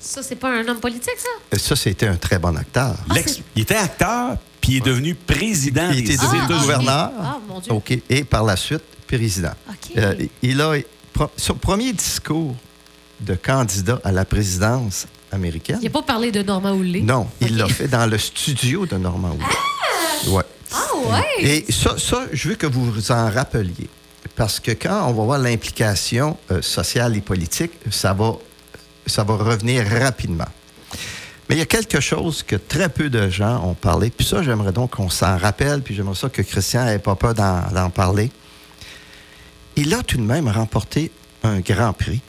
Ça, 0.00 0.22
c'est 0.22 0.36
pas 0.36 0.50
un 0.50 0.66
homme 0.66 0.80
politique, 0.80 1.16
ça? 1.18 1.28
Et 1.52 1.58
ça, 1.58 1.76
c'était 1.76 2.06
un 2.06 2.16
très 2.16 2.38
bon 2.38 2.56
acteur. 2.56 2.94
C'est- 3.14 3.42
il 3.56 3.62
était 3.62 3.76
acteur, 3.76 4.36
puis 4.60 4.72
il 4.72 4.76
est 4.78 4.80
devenu 4.86 5.14
président 5.14 5.90
Il 5.90 6.04
des 6.04 6.14
était 6.14 6.24
devenu 6.24 6.40
gouverneur. 6.46 7.10
Ah, 7.20 7.38
mon 7.48 7.60
Dieu. 7.60 7.72
OK. 7.72 7.98
Et 8.08 8.24
par 8.24 8.44
la 8.44 8.56
suite, 8.56 8.82
président. 9.06 9.52
OK. 9.68 9.96
Euh, 9.96 10.14
il 10.42 10.60
a 10.60 10.74
son 11.36 11.54
premier 11.54 11.92
discours 11.92 12.54
de 13.20 13.34
candidat 13.34 14.00
à 14.04 14.12
la 14.12 14.24
présidence 14.24 15.06
américaine. 15.32 15.78
Il 15.82 15.84
n'a 15.86 15.90
pas 15.90 16.02
parlé 16.02 16.30
de 16.30 16.42
Normand 16.42 16.72
Houlet. 16.72 17.00
Non, 17.00 17.26
il 17.40 17.56
l'a 17.56 17.66
fait 17.68 17.88
dans 17.88 18.06
le 18.06 18.18
studio 18.18 18.86
de 18.86 18.96
Normand 18.96 19.32
Houlet. 19.34 20.32
Ouais. 20.36 20.44
Ah, 20.72 20.86
ouais. 21.12 21.44
Et 21.66 21.72
ça, 21.72 21.96
ça, 21.98 22.26
je 22.32 22.48
veux 22.50 22.54
que 22.54 22.66
vous 22.66 22.90
vous 22.92 23.10
en 23.12 23.30
rappeliez. 23.30 23.88
Parce 24.38 24.60
que 24.60 24.70
quand 24.70 25.08
on 25.08 25.12
va 25.12 25.24
voir 25.24 25.38
l'implication 25.40 26.36
euh, 26.52 26.62
sociale 26.62 27.16
et 27.16 27.20
politique, 27.20 27.72
ça 27.90 28.12
va, 28.12 28.34
ça 29.04 29.24
va 29.24 29.34
revenir 29.34 29.84
rapidement. 29.84 30.46
Mais 31.48 31.56
il 31.56 31.58
y 31.58 31.62
a 31.62 31.66
quelque 31.66 31.98
chose 31.98 32.44
que 32.44 32.54
très 32.54 32.88
peu 32.88 33.10
de 33.10 33.28
gens 33.30 33.64
ont 33.64 33.74
parlé, 33.74 34.10
puis 34.10 34.24
ça, 34.24 34.44
j'aimerais 34.44 34.70
donc 34.70 34.92
qu'on 34.92 35.10
s'en 35.10 35.36
rappelle, 35.36 35.82
puis 35.82 35.92
j'aimerais 35.96 36.14
ça 36.14 36.28
que 36.28 36.42
Christian 36.42 36.84
n'ait 36.84 37.00
pas 37.00 37.16
peur 37.16 37.34
d'en 37.34 37.62
d'en 37.72 37.90
parler. 37.90 38.30
Il 39.74 39.92
a 39.92 40.04
tout 40.04 40.18
de 40.18 40.22
même 40.22 40.46
remporté 40.48 41.10
un 41.42 41.58
grand 41.58 41.92
prix, 41.92 42.20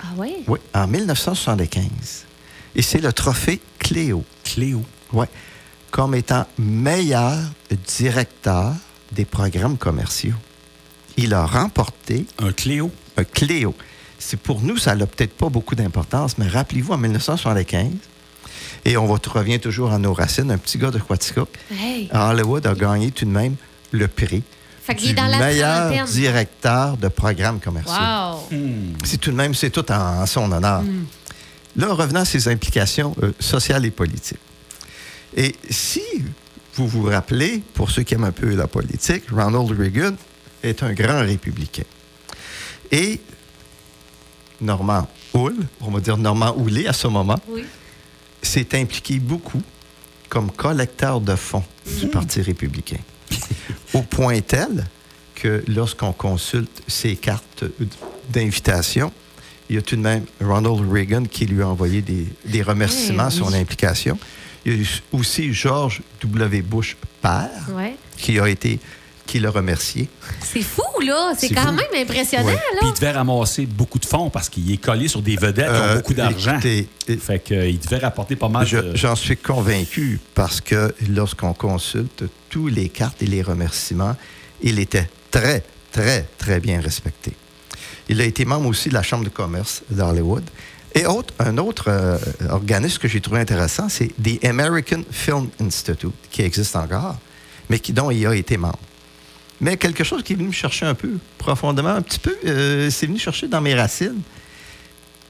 Ah, 0.00 0.08
ouais. 0.18 0.36
oui, 0.46 0.58
en 0.74 0.86
1975. 0.86 2.26
Et 2.76 2.82
c'est 2.82 3.00
le 3.00 3.12
trophée 3.14 3.62
Cléo. 3.78 4.22
Cléo. 4.42 4.82
Oui. 5.14 5.24
Comme 5.90 6.14
étant 6.14 6.44
meilleur 6.58 7.38
directeur 7.86 8.74
des 9.12 9.24
programmes 9.24 9.78
commerciaux. 9.78 10.34
Il 11.16 11.34
a 11.34 11.46
remporté 11.46 12.26
Un 12.38 12.52
Cléo. 12.52 12.90
un 13.16 13.24
Cléo. 13.24 13.74
C'est 14.18 14.38
pour 14.38 14.62
nous, 14.62 14.76
ça 14.78 14.94
n'a 14.94 15.06
peut-être 15.06 15.34
pas 15.34 15.48
beaucoup 15.48 15.74
d'importance, 15.74 16.38
mais 16.38 16.48
rappelez-vous, 16.48 16.92
en 16.92 16.98
1975, 16.98 17.88
et 18.84 18.96
on 18.96 19.06
va, 19.06 19.18
revient 19.30 19.60
toujours 19.60 19.92
à 19.92 19.98
nos 19.98 20.12
racines, 20.14 20.50
un 20.50 20.58
petit 20.58 20.78
gars 20.78 20.90
de 20.90 20.98
Quaticook, 20.98 21.48
Hey. 21.70 22.08
Hollywood 22.12 22.66
a 22.66 22.74
gagné 22.74 23.10
tout 23.10 23.24
de 23.24 23.30
même 23.30 23.56
le 23.92 24.08
prix 24.08 24.42
Fait 24.82 24.94
qu'il 24.94 25.06
du 25.08 25.12
est 25.12 25.16
dans 25.16 25.26
la 25.26 25.38
meilleur 25.38 25.86
trentaine. 25.88 26.06
directeur 26.06 26.96
de 26.96 27.08
programmes 27.08 27.60
commerciaux. 27.60 27.92
Wow. 27.94 28.56
C'est 29.04 29.18
tout 29.20 29.30
de 29.30 29.36
même, 29.36 29.54
c'est 29.54 29.70
tout 29.70 29.90
en, 29.92 30.22
en 30.22 30.26
son 30.26 30.50
honneur. 30.50 30.82
Là, 31.76 31.92
revenant 31.92 32.20
à 32.20 32.24
ses 32.24 32.48
implications 32.48 33.14
euh, 33.22 33.32
sociales 33.40 33.84
et 33.84 33.90
politiques. 33.90 34.38
Et 35.36 35.54
si 35.68 36.02
vous 36.76 36.86
vous 36.86 37.02
rappelez, 37.04 37.62
pour 37.74 37.90
ceux 37.90 38.02
qui 38.04 38.14
aiment 38.14 38.24
un 38.24 38.32
peu 38.32 38.54
la 38.54 38.68
politique, 38.68 39.24
Ronald 39.32 39.70
Reagan 39.78 40.14
est 40.64 40.82
un 40.82 40.92
grand 40.92 41.20
républicain. 41.20 41.84
Et 42.90 43.20
Normand 44.60 45.08
Hull, 45.34 45.56
on 45.80 45.90
va 45.90 46.00
dire 46.00 46.16
Normand 46.16 46.54
Houlet 46.56 46.86
à 46.86 46.92
ce 46.92 47.06
moment, 47.08 47.40
Oui. 47.48 47.64
s'est 48.42 48.78
impliqué 48.78 49.18
beaucoup 49.18 49.62
comme 50.28 50.50
collecteur 50.50 51.20
de 51.20 51.34
fonds 51.36 51.64
du 52.00 52.08
Parti 52.08 52.40
républicain. 52.40 52.98
Au 53.94 54.02
point 54.02 54.40
tel 54.40 54.86
que 55.34 55.62
lorsqu'on 55.68 56.12
consulte 56.12 56.82
ses 56.86 57.16
cartes 57.16 57.64
d'invitation, 58.30 59.12
il 59.68 59.76
y 59.76 59.78
a 59.78 59.82
tout 59.82 59.96
de 59.96 60.00
même 60.00 60.24
Ronald 60.40 60.90
Reagan 60.90 61.24
qui 61.24 61.46
lui 61.46 61.62
a 61.62 61.68
envoyé 61.68 62.02
des, 62.02 62.26
des 62.44 62.62
remerciements 62.62 63.30
sur 63.30 63.46
oui. 63.46 63.52
son 63.52 63.58
implication. 63.58 64.18
Il 64.64 64.80
y 64.80 64.84
a 64.84 64.86
aussi 65.12 65.52
George 65.52 66.00
W. 66.22 66.62
Bush 66.62 66.96
père 67.20 67.50
Ouais. 67.72 67.96
qui 68.16 68.38
a 68.38 68.48
été 68.48 68.78
qui 69.26 69.40
l'a 69.40 69.50
remercié. 69.50 70.08
C'est 70.42 70.62
fou, 70.62 70.82
là. 71.04 71.32
C'est 71.36 71.48
quand 71.48 71.62
fou. 71.62 71.72
même 71.72 72.02
impressionnant, 72.02 72.46
Ouais. 72.46 72.52
là. 72.54 72.78
Puis 72.80 72.88
il 72.90 72.94
devait 72.94 73.10
ramasser 73.12 73.66
beaucoup 73.66 73.98
de 73.98 74.04
fonds 74.06 74.30
parce 74.30 74.48
qu'il 74.48 74.70
est 74.72 74.76
collé 74.76 75.08
sur 75.08 75.22
des 75.22 75.36
vedettes 75.36 75.66
qui 75.66 75.72
ont 75.72 75.84
Euh, 75.84 75.96
beaucoup 75.96 76.14
d'argent. 76.14 76.52
écoutez, 76.54 76.88
euh, 77.10 77.16
Fait 77.18 77.40
qu'il 77.40 77.78
devait 77.80 77.98
rapporter 77.98 78.36
pas 78.36 78.48
mal 78.48 78.66
Je- 78.66 78.76
de... 78.78 78.96
J'en 78.96 79.16
suis 79.16 79.36
convaincu 79.36 80.20
parce 80.34 80.60
que 80.60 80.94
lorsqu'on 81.08 81.52
consulte 81.54 82.24
tous 82.50 82.68
les 82.68 82.88
cartes 82.88 83.22
et 83.22 83.26
les 83.26 83.42
remerciements, 83.42 84.16
il 84.62 84.78
était 84.78 85.08
très, 85.30 85.62
très, 85.92 86.26
très 86.38 86.60
bien 86.60 86.80
respecté. 86.80 87.32
Il 88.08 88.20
a 88.20 88.24
été 88.24 88.44
membre 88.44 88.66
aussi 88.68 88.90
de 88.90 88.94
la 88.94 89.02
Chambre 89.02 89.24
de 89.24 89.30
commerce 89.30 89.82
d'Hollywood. 89.90 90.44
Et 90.94 91.06
autre, 91.06 91.34
un 91.40 91.58
autre 91.58 91.86
euh, 91.88 92.18
organisme 92.50 92.98
que 92.98 93.08
j'ai 93.08 93.20
trouvé 93.20 93.40
intéressant, 93.40 93.88
c'est 93.88 94.12
The 94.22 94.44
American 94.44 95.02
Film 95.10 95.48
Institute, 95.60 96.12
qui 96.30 96.42
existe 96.42 96.76
encore, 96.76 97.16
mais 97.68 97.80
qui, 97.80 97.92
dont 97.92 98.10
il 98.12 98.24
a 98.26 98.34
été 98.36 98.56
membre. 98.56 98.78
Mais 99.60 99.76
quelque 99.76 100.04
chose 100.04 100.22
qui 100.22 100.32
est 100.32 100.36
venu 100.36 100.48
me 100.48 100.52
chercher 100.52 100.86
un 100.86 100.94
peu 100.94 101.10
profondément, 101.38 101.90
un 101.90 102.02
petit 102.02 102.18
peu, 102.18 102.36
euh, 102.44 102.90
c'est 102.90 103.06
venu 103.06 103.18
chercher 103.18 103.48
dans 103.48 103.60
mes 103.60 103.74
racines. 103.74 104.20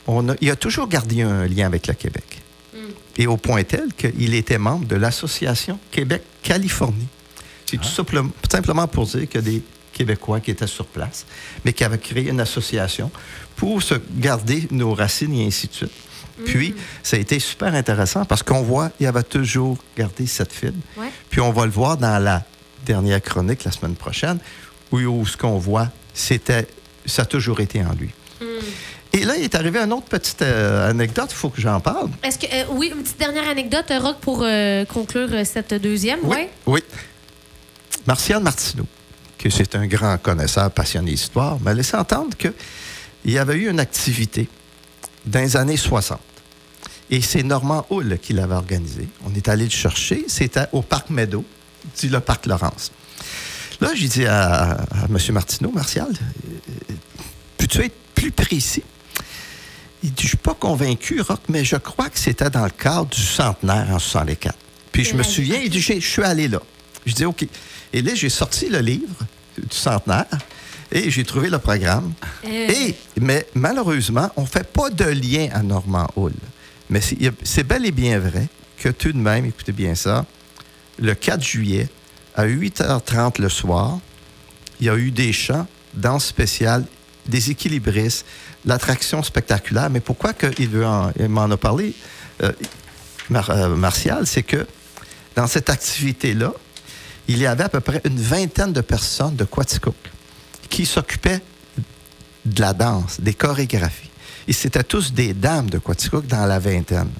On 0.07 0.28
a, 0.31 0.35
il 0.40 0.50
a 0.50 0.57
toujours 0.57 0.88
gardé 0.88 1.23
un 1.23 1.47
lien 1.47 1.66
avec 1.66 1.87
le 1.87 1.95
Québec. 1.95 2.40
Et 3.16 3.26
au 3.28 3.37
point 3.37 3.62
tel 3.62 3.93
qu'il 3.95 4.35
était 4.35 4.59
membre 4.59 4.87
de 4.87 4.97
l'Association 4.97 5.78
Québec-Californie. 5.93 7.07
C'est 7.64 7.76
tout 7.76 7.85
simplement, 7.85 8.31
simplement 8.50 8.88
pour 8.88 9.07
dire 9.07 9.28
que 9.28 9.38
des 9.38 9.62
Québécois 9.93 10.40
qui 10.40 10.50
étaient 10.50 10.66
sur 10.66 10.87
place, 10.87 11.25
mais 11.64 11.73
qui 11.73 11.85
avaient 11.85 11.99
créé 11.99 12.28
une 12.28 12.40
association 12.40 13.11
pour 13.54 13.83
se 13.83 13.95
garder 14.16 14.66
nos 14.73 14.95
racines 14.95 15.33
et 15.33 15.47
ainsi 15.47 15.69
de 15.69 15.73
suite. 15.73 15.93
Puis, 16.45 16.75
ça 17.02 17.16
a 17.16 17.21
été 17.21 17.38
super 17.38 17.73
intéressant 17.75 18.25
parce 18.25 18.43
qu'on 18.43 18.62
voit, 18.62 18.90
il 18.99 19.07
avait 19.07 19.23
toujours 19.23 19.78
gardé 19.97 20.26
cette 20.26 20.52
fibre. 20.52 20.78
Ouais. 20.97 21.11
Puis, 21.31 21.40
on 21.40 21.52
va 21.52 21.64
le 21.64 21.71
voir 21.71 21.97
dans 21.97 22.19
la 22.19 22.45
dernière 22.85 23.23
chronique 23.23 23.64
la 23.64 23.71
semaine 23.71 23.95
prochaine, 23.95 24.38
où, 24.93 24.99
où 24.99 25.26
ce 25.26 25.37
qu'on 25.37 25.59
voit, 25.59 25.88
c'était, 26.12 26.67
ça 27.07 27.23
a 27.23 27.25
toujours 27.25 27.61
été 27.61 27.85
en 27.85 27.93
lui. 27.93 28.11
Et 29.12 29.25
là, 29.25 29.37
il 29.37 29.45
est 29.45 29.55
arrivé 29.55 29.79
une 29.79 29.93
autre 29.93 30.07
petite 30.07 30.43
euh, 30.43 30.91
anecdote, 30.91 31.29
il 31.31 31.37
faut 31.37 31.49
que 31.49 31.61
j'en 31.61 31.79
parle. 31.79 32.11
Est-ce 32.25 32.37
que, 32.37 32.47
euh, 32.47 32.64
oui, 32.71 32.91
une 32.93 33.03
petite 33.03 33.19
dernière 33.19 33.49
anecdote, 33.49 33.88
euh, 33.93 34.00
Rock, 34.00 34.17
pour 34.21 34.41
euh, 34.43 34.85
conclure 34.87 35.31
cette 35.47 35.73
deuxième. 35.75 36.25
Ouais? 36.25 36.50
Oui. 36.67 36.83
Martial 38.09 38.43
Martineau, 38.43 38.87
que 39.38 39.49
c'est 39.50 39.76
un 39.76 39.87
grand 39.87 40.19
connaisseur, 40.19 40.69
passionné 40.73 41.12
d'histoire, 41.12 41.61
m'a 41.61 41.73
laissé 41.73 41.97
entendre 41.97 42.37
qu'il 42.37 42.53
y 43.25 43.38
avait 43.38 43.55
eu 43.55 43.71
une 43.71 43.79
activité 43.79 44.49
dans 45.25 45.41
les 45.41 45.57
années 45.57 45.76
60. 45.76 46.19
Et 47.11 47.21
c'est 47.21 47.45
Normand 47.45 47.87
Hull 47.91 48.19
qui 48.21 48.33
l'avait 48.33 48.57
organisé. 48.57 49.07
On 49.25 49.33
est 49.33 49.49
allé 49.49 49.64
le 49.64 49.71
chercher. 49.71 50.25
C'était 50.26 50.67
au 50.73 50.83
Parc 50.83 51.11
Meadow, 51.11 51.45
dit 51.97 52.09
le 52.09 52.21
Parc 52.21 52.47
Laurence. 52.47 52.93
Là, 53.81 53.91
j'ai 53.95 54.09
dit 54.09 54.26
à, 54.26 54.73
à 54.73 55.05
M. 55.09 55.19
Martineau, 55.33 55.71
Martial, 55.73 56.09
euh, 56.09 56.95
peux-tu 57.59 57.79
être 57.85 57.95
plus 58.14 58.31
précis? 58.31 58.83
Il 60.03 60.11
dit, 60.12 60.23
je 60.23 60.25
ne 60.25 60.29
suis 60.29 60.37
pas 60.37 60.55
convaincu, 60.55 61.21
Rock, 61.23 61.41
mais 61.49 61.64
je 61.64 61.76
crois 61.76 62.09
que 62.11 62.19
c'était 62.19 62.50
dans 62.50 62.64
le 62.64 62.71
cadre 62.71 63.07
du 63.07 63.21
centenaire 63.23 63.87
en 63.91 63.99
64. 63.99 64.55
Puis 64.93 65.05
je 65.05 65.14
me 65.14 65.23
souviens, 65.23 65.59
il 65.62 65.71
dit, 65.71 65.81
J'ai- 65.81 66.00
je 66.00 66.07
suis 66.07 66.23
allé 66.23 66.47
là. 66.47 66.61
Je 67.07 67.14
dis, 67.14 67.25
OK. 67.25 67.47
Et 67.93 68.03
là, 68.03 68.14
j'ai 68.14 68.29
sorti 68.29 68.69
le 68.69 68.79
livre 68.81 69.14
du 69.57 69.76
centenaire 69.76 70.26
et 70.93 71.11
j'ai 71.11 71.25
trouvé 71.25 71.49
le 71.50 71.59
programme. 71.59 72.12
Euh, 72.45 72.69
Et, 72.69 72.95
mais 73.21 73.47
malheureusement, 73.55 74.31
on 74.37 74.43
ne 74.43 74.47
fait 74.47 74.67
pas 74.71 74.91
de 74.91 75.05
lien 75.05 75.49
à 75.53 75.62
Normand 75.62 76.07
Hull. 76.17 76.33
Mais 76.91 77.00
c'est 77.43 77.64
bel 77.64 77.87
et 77.87 77.93
bien 77.93 78.19
vrai 78.19 78.47
que 78.79 78.91
tout 78.91 79.11
de 79.12 79.19
même, 79.19 79.47
écoutez 79.47 79.73
bien 79.73 79.95
ça, 79.95 80.26
le 80.99 81.15
4 81.15 81.43
juillet, 81.43 81.89
à 82.35 82.47
8h30 82.47 83.41
le 83.41 83.49
soir, 83.49 83.99
il 84.81 84.87
y 84.87 84.89
a 84.91 84.97
eu 84.97 85.11
des 85.11 85.33
chants, 85.33 85.67
danse 85.95 86.27
spéciale, 86.27 86.85
des 87.27 87.51
équilibristes, 87.51 88.27
l'attraction 88.65 89.23
spectaculaire. 89.23 89.91
Mais 89.91 90.01
pourquoi 90.01 90.33
que 90.33 90.47
il 90.59 91.29
m'en 91.29 91.51
a 91.51 91.57
parlé, 91.57 91.95
euh, 92.43 92.53
euh, 93.31 93.77
Martial, 93.77 94.27
c'est 94.27 94.43
que 94.43 94.67
dans 95.35 95.47
cette 95.47 95.71
activité-là, 95.71 96.53
il 97.29 97.39
y 97.39 97.47
avait 97.47 97.65
à 97.65 97.69
peu 97.69 97.81
près 97.81 98.01
une 98.05 98.21
vingtaine 98.21 98.73
de 98.73 98.81
personnes 98.81 99.37
de 99.37 99.45
Quaticook 99.45 99.95
qui 100.69 100.85
s'occupaient 100.85 101.41
de 102.45 102.61
la 102.61 102.75
danse, 102.75 103.21
des 103.21 103.33
chorégraphies. 103.33 104.11
Et 104.47 104.53
c'était 104.53 104.85
tous 104.85 105.13
des 105.13 105.33
dames 105.33 105.71
de 105.71 105.79
Quaticook 105.79 106.27
dans 106.27 106.45
la 106.45 106.59
vingtaine. 106.59 107.11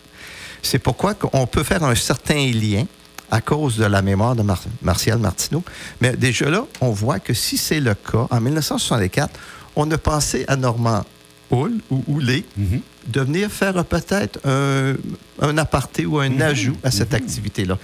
C'est 0.62 0.78
pourquoi 0.78 1.14
on 1.33 1.47
peut 1.47 1.62
faire 1.62 1.83
un 1.85 1.95
certain 1.95 2.50
lien 2.50 2.85
à 3.35 3.41
cause 3.41 3.76
de 3.76 3.85
la 3.85 4.00
mémoire 4.00 4.37
de 4.37 4.43
Mar- 4.43 4.62
Martial 4.83 5.19
Martineau. 5.19 5.64
Mais 6.00 6.12
déjà 6.17 6.49
là, 6.50 6.64
on 6.81 6.91
voit 6.91 7.19
que 7.19 7.35
si 7.35 7.57
c'est 7.57 7.81
le 7.81 7.95
cas, 7.95 8.26
en 8.31 8.41
1964, 8.41 9.31
on 9.75 9.91
a 9.91 9.99
pensé 9.99 10.45
à 10.47 10.55
Normand 10.55 11.05
Hull 11.50 11.81
ou 11.91 12.05
Houlet 12.07 12.45
de 13.09 13.21
venir 13.21 13.50
faire 13.50 13.85
peut-être 13.85 14.38
un, 14.47 14.95
un 15.40 15.59
aparté 15.59 16.07
ou 16.07 16.20
un 16.20 16.40
ajout 16.40 16.77
à 16.85 16.90
cette 16.92 17.12
activité-là. 17.12 17.77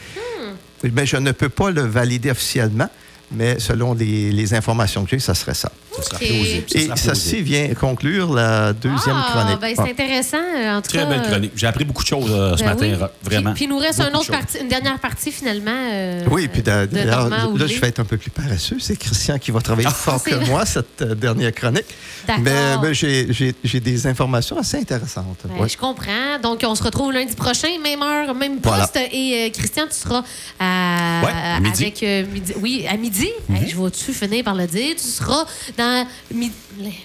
Mais 0.94 1.04
je 1.04 1.16
ne 1.16 1.32
peux 1.32 1.48
pas 1.48 1.70
le 1.72 1.82
valider 1.82 2.30
officiellement, 2.30 2.88
mais 3.32 3.58
selon 3.58 3.92
les, 3.94 4.30
les 4.30 4.54
informations 4.54 5.02
que 5.04 5.10
j'ai, 5.10 5.18
ça 5.18 5.34
serait 5.34 5.54
ça. 5.54 5.70
Ça 5.96 6.02
sera. 6.02 6.18
Et 6.22 6.64
ceci 6.70 7.04
plausible. 7.04 7.42
vient 7.42 7.74
conclure 7.74 8.32
la 8.32 8.72
deuxième 8.72 9.16
ah, 9.16 9.28
chronique. 9.32 9.60
ben, 9.60 9.74
Ah. 9.76 9.82
c'est 9.84 9.90
intéressant, 9.90 10.36
euh, 10.56 10.76
en 10.76 10.82
tout 10.82 10.88
Très 10.88 10.98
cas. 10.98 11.04
belle 11.06 11.20
euh, 11.20 11.28
chronique. 11.30 11.52
J'ai 11.56 11.66
appris 11.66 11.84
beaucoup 11.84 12.02
de 12.02 12.08
choses 12.08 12.30
euh, 12.30 12.56
ce 12.56 12.62
ben 12.62 12.70
matin, 12.70 12.86
oui. 13.00 13.06
Vraiment. 13.24 13.50
Puis, 13.50 13.54
puis 13.54 13.64
il 13.64 13.68
nous 13.68 13.78
reste 13.78 14.00
une 14.00 14.06
de 14.06 14.10
autre 14.10 14.24
choses. 14.26 14.36
partie, 14.36 14.58
une 14.58 14.68
dernière 14.68 14.98
partie 14.98 15.32
finalement. 15.32 15.70
euh, 15.92 16.24
Oui, 16.30 16.48
puis 16.48 16.62
de 16.62 16.70
là, 16.70 16.86
je 17.66 17.80
vais 17.80 17.88
être 17.88 18.00
un 18.00 18.04
peu 18.04 18.16
plus 18.16 18.30
paresseux. 18.30 18.76
C'est 18.80 18.96
Christian 18.96 19.38
qui 19.38 19.50
va 19.50 19.60
travailler 19.60 19.88
Ah, 19.90 19.94
fort 19.94 20.20
c'est 20.22 20.30
que 20.30 20.36
vrai. 20.36 20.46
moi, 20.46 20.64
cette 20.66 21.02
euh, 21.02 21.14
dernière 21.14 21.52
chronique. 21.52 21.84
D'accord. 22.26 22.42
Mais, 22.44 22.78
mais 22.82 22.94
j'ai- 22.94 23.32
j'ai 23.32 23.54
j'ai 23.64 23.80
des 23.80 24.06
informations 24.06 24.58
assez 24.58 24.76
intéressantes. 24.78 25.38
Ben, 25.44 25.60
Ouais. 25.62 25.68
Je 25.68 25.76
comprends. 25.76 26.38
Donc, 26.42 26.64
on 26.66 26.74
se 26.74 26.82
retrouve 26.82 27.12
lundi 27.12 27.34
prochain, 27.34 27.68
même 27.82 28.02
heure, 28.02 28.34
même 28.34 28.58
Voilà. 28.62 28.86
poste. 28.86 28.98
Et 29.12 29.46
euh, 29.46 29.50
Christian, 29.50 29.84
tu 29.90 29.96
seras 29.98 30.22
à, 30.58 31.22
Ouais, 31.24 31.32
à 31.56 31.60
midi. 31.60 31.82
Avec 31.84 32.02
euh, 32.02 32.24
midi. 32.32 32.52
Oui, 32.60 32.86
à 32.88 32.96
midi. 32.96 33.28
Hey, 33.52 33.68
je 33.68 33.76
vais-tu 33.76 34.12
finir 34.12 34.44
par 34.44 34.54
le 34.54 34.66
dire? 34.66 34.94
Tu 34.96 35.06
seras 35.06 35.44
dans. 35.80 36.06
mi- 36.34 36.52
les- 36.78 37.04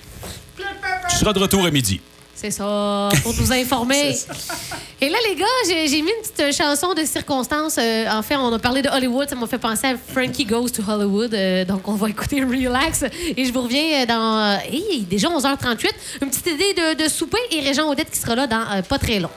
Tu 1.10 1.16
seras 1.18 1.34
de 1.34 1.40
retour 1.40 1.66
à 1.66 1.72
midi. 1.72 2.00
C'est 2.38 2.52
ça, 2.52 3.10
pour 3.24 3.34
nous 3.40 3.52
informer. 3.54 4.14
Et 5.02 5.10
là, 5.10 5.18
les 5.30 5.36
gars, 5.36 5.46
j'ai 5.68 5.88
j'ai 5.88 6.02
mis 6.02 6.10
une 6.18 6.22
petite 6.30 6.54
chanson 6.56 6.94
de 6.94 7.04
circonstance. 7.06 7.78
Euh, 7.80 8.10
en 8.12 8.22
fait, 8.22 8.36
on 8.36 8.52
a 8.54 8.60
parlé 8.60 8.82
de 8.82 8.90
Hollywood. 8.90 9.28
Ça 9.30 9.36
m'a 9.36 9.48
fait 9.48 9.58
penser 9.58 9.88
à 9.88 9.96
Frankie 10.14 10.46
Goes 10.46 10.70
to 10.70 10.84
Hollywood. 10.88 11.34
Euh, 11.34 11.64
donc, 11.66 11.88
on 11.88 11.94
va 11.94 12.10
écouter 12.10 12.44
Relax. 12.54 13.04
Et 13.38 13.46
je 13.46 13.54
vous 13.54 13.62
reviens 13.62 14.02
euh, 14.02 14.06
dans. 14.06 14.38
euh, 14.38 14.58
hey, 14.72 15.02
déjà 15.10 15.30
11h38. 15.30 15.90
Une 16.22 16.30
petite 16.30 16.48
idée 16.48 16.74
de, 16.74 17.04
de 17.04 17.08
souper. 17.10 17.40
Et 17.52 17.62
Régent 17.62 17.90
Odette 17.90 18.12
qui 18.12 18.20
sera 18.20 18.36
là 18.36 18.48
dans 18.48 18.66
euh, 18.74 18.82
pas 18.82 19.00
très 19.00 19.20
long. 19.20 19.30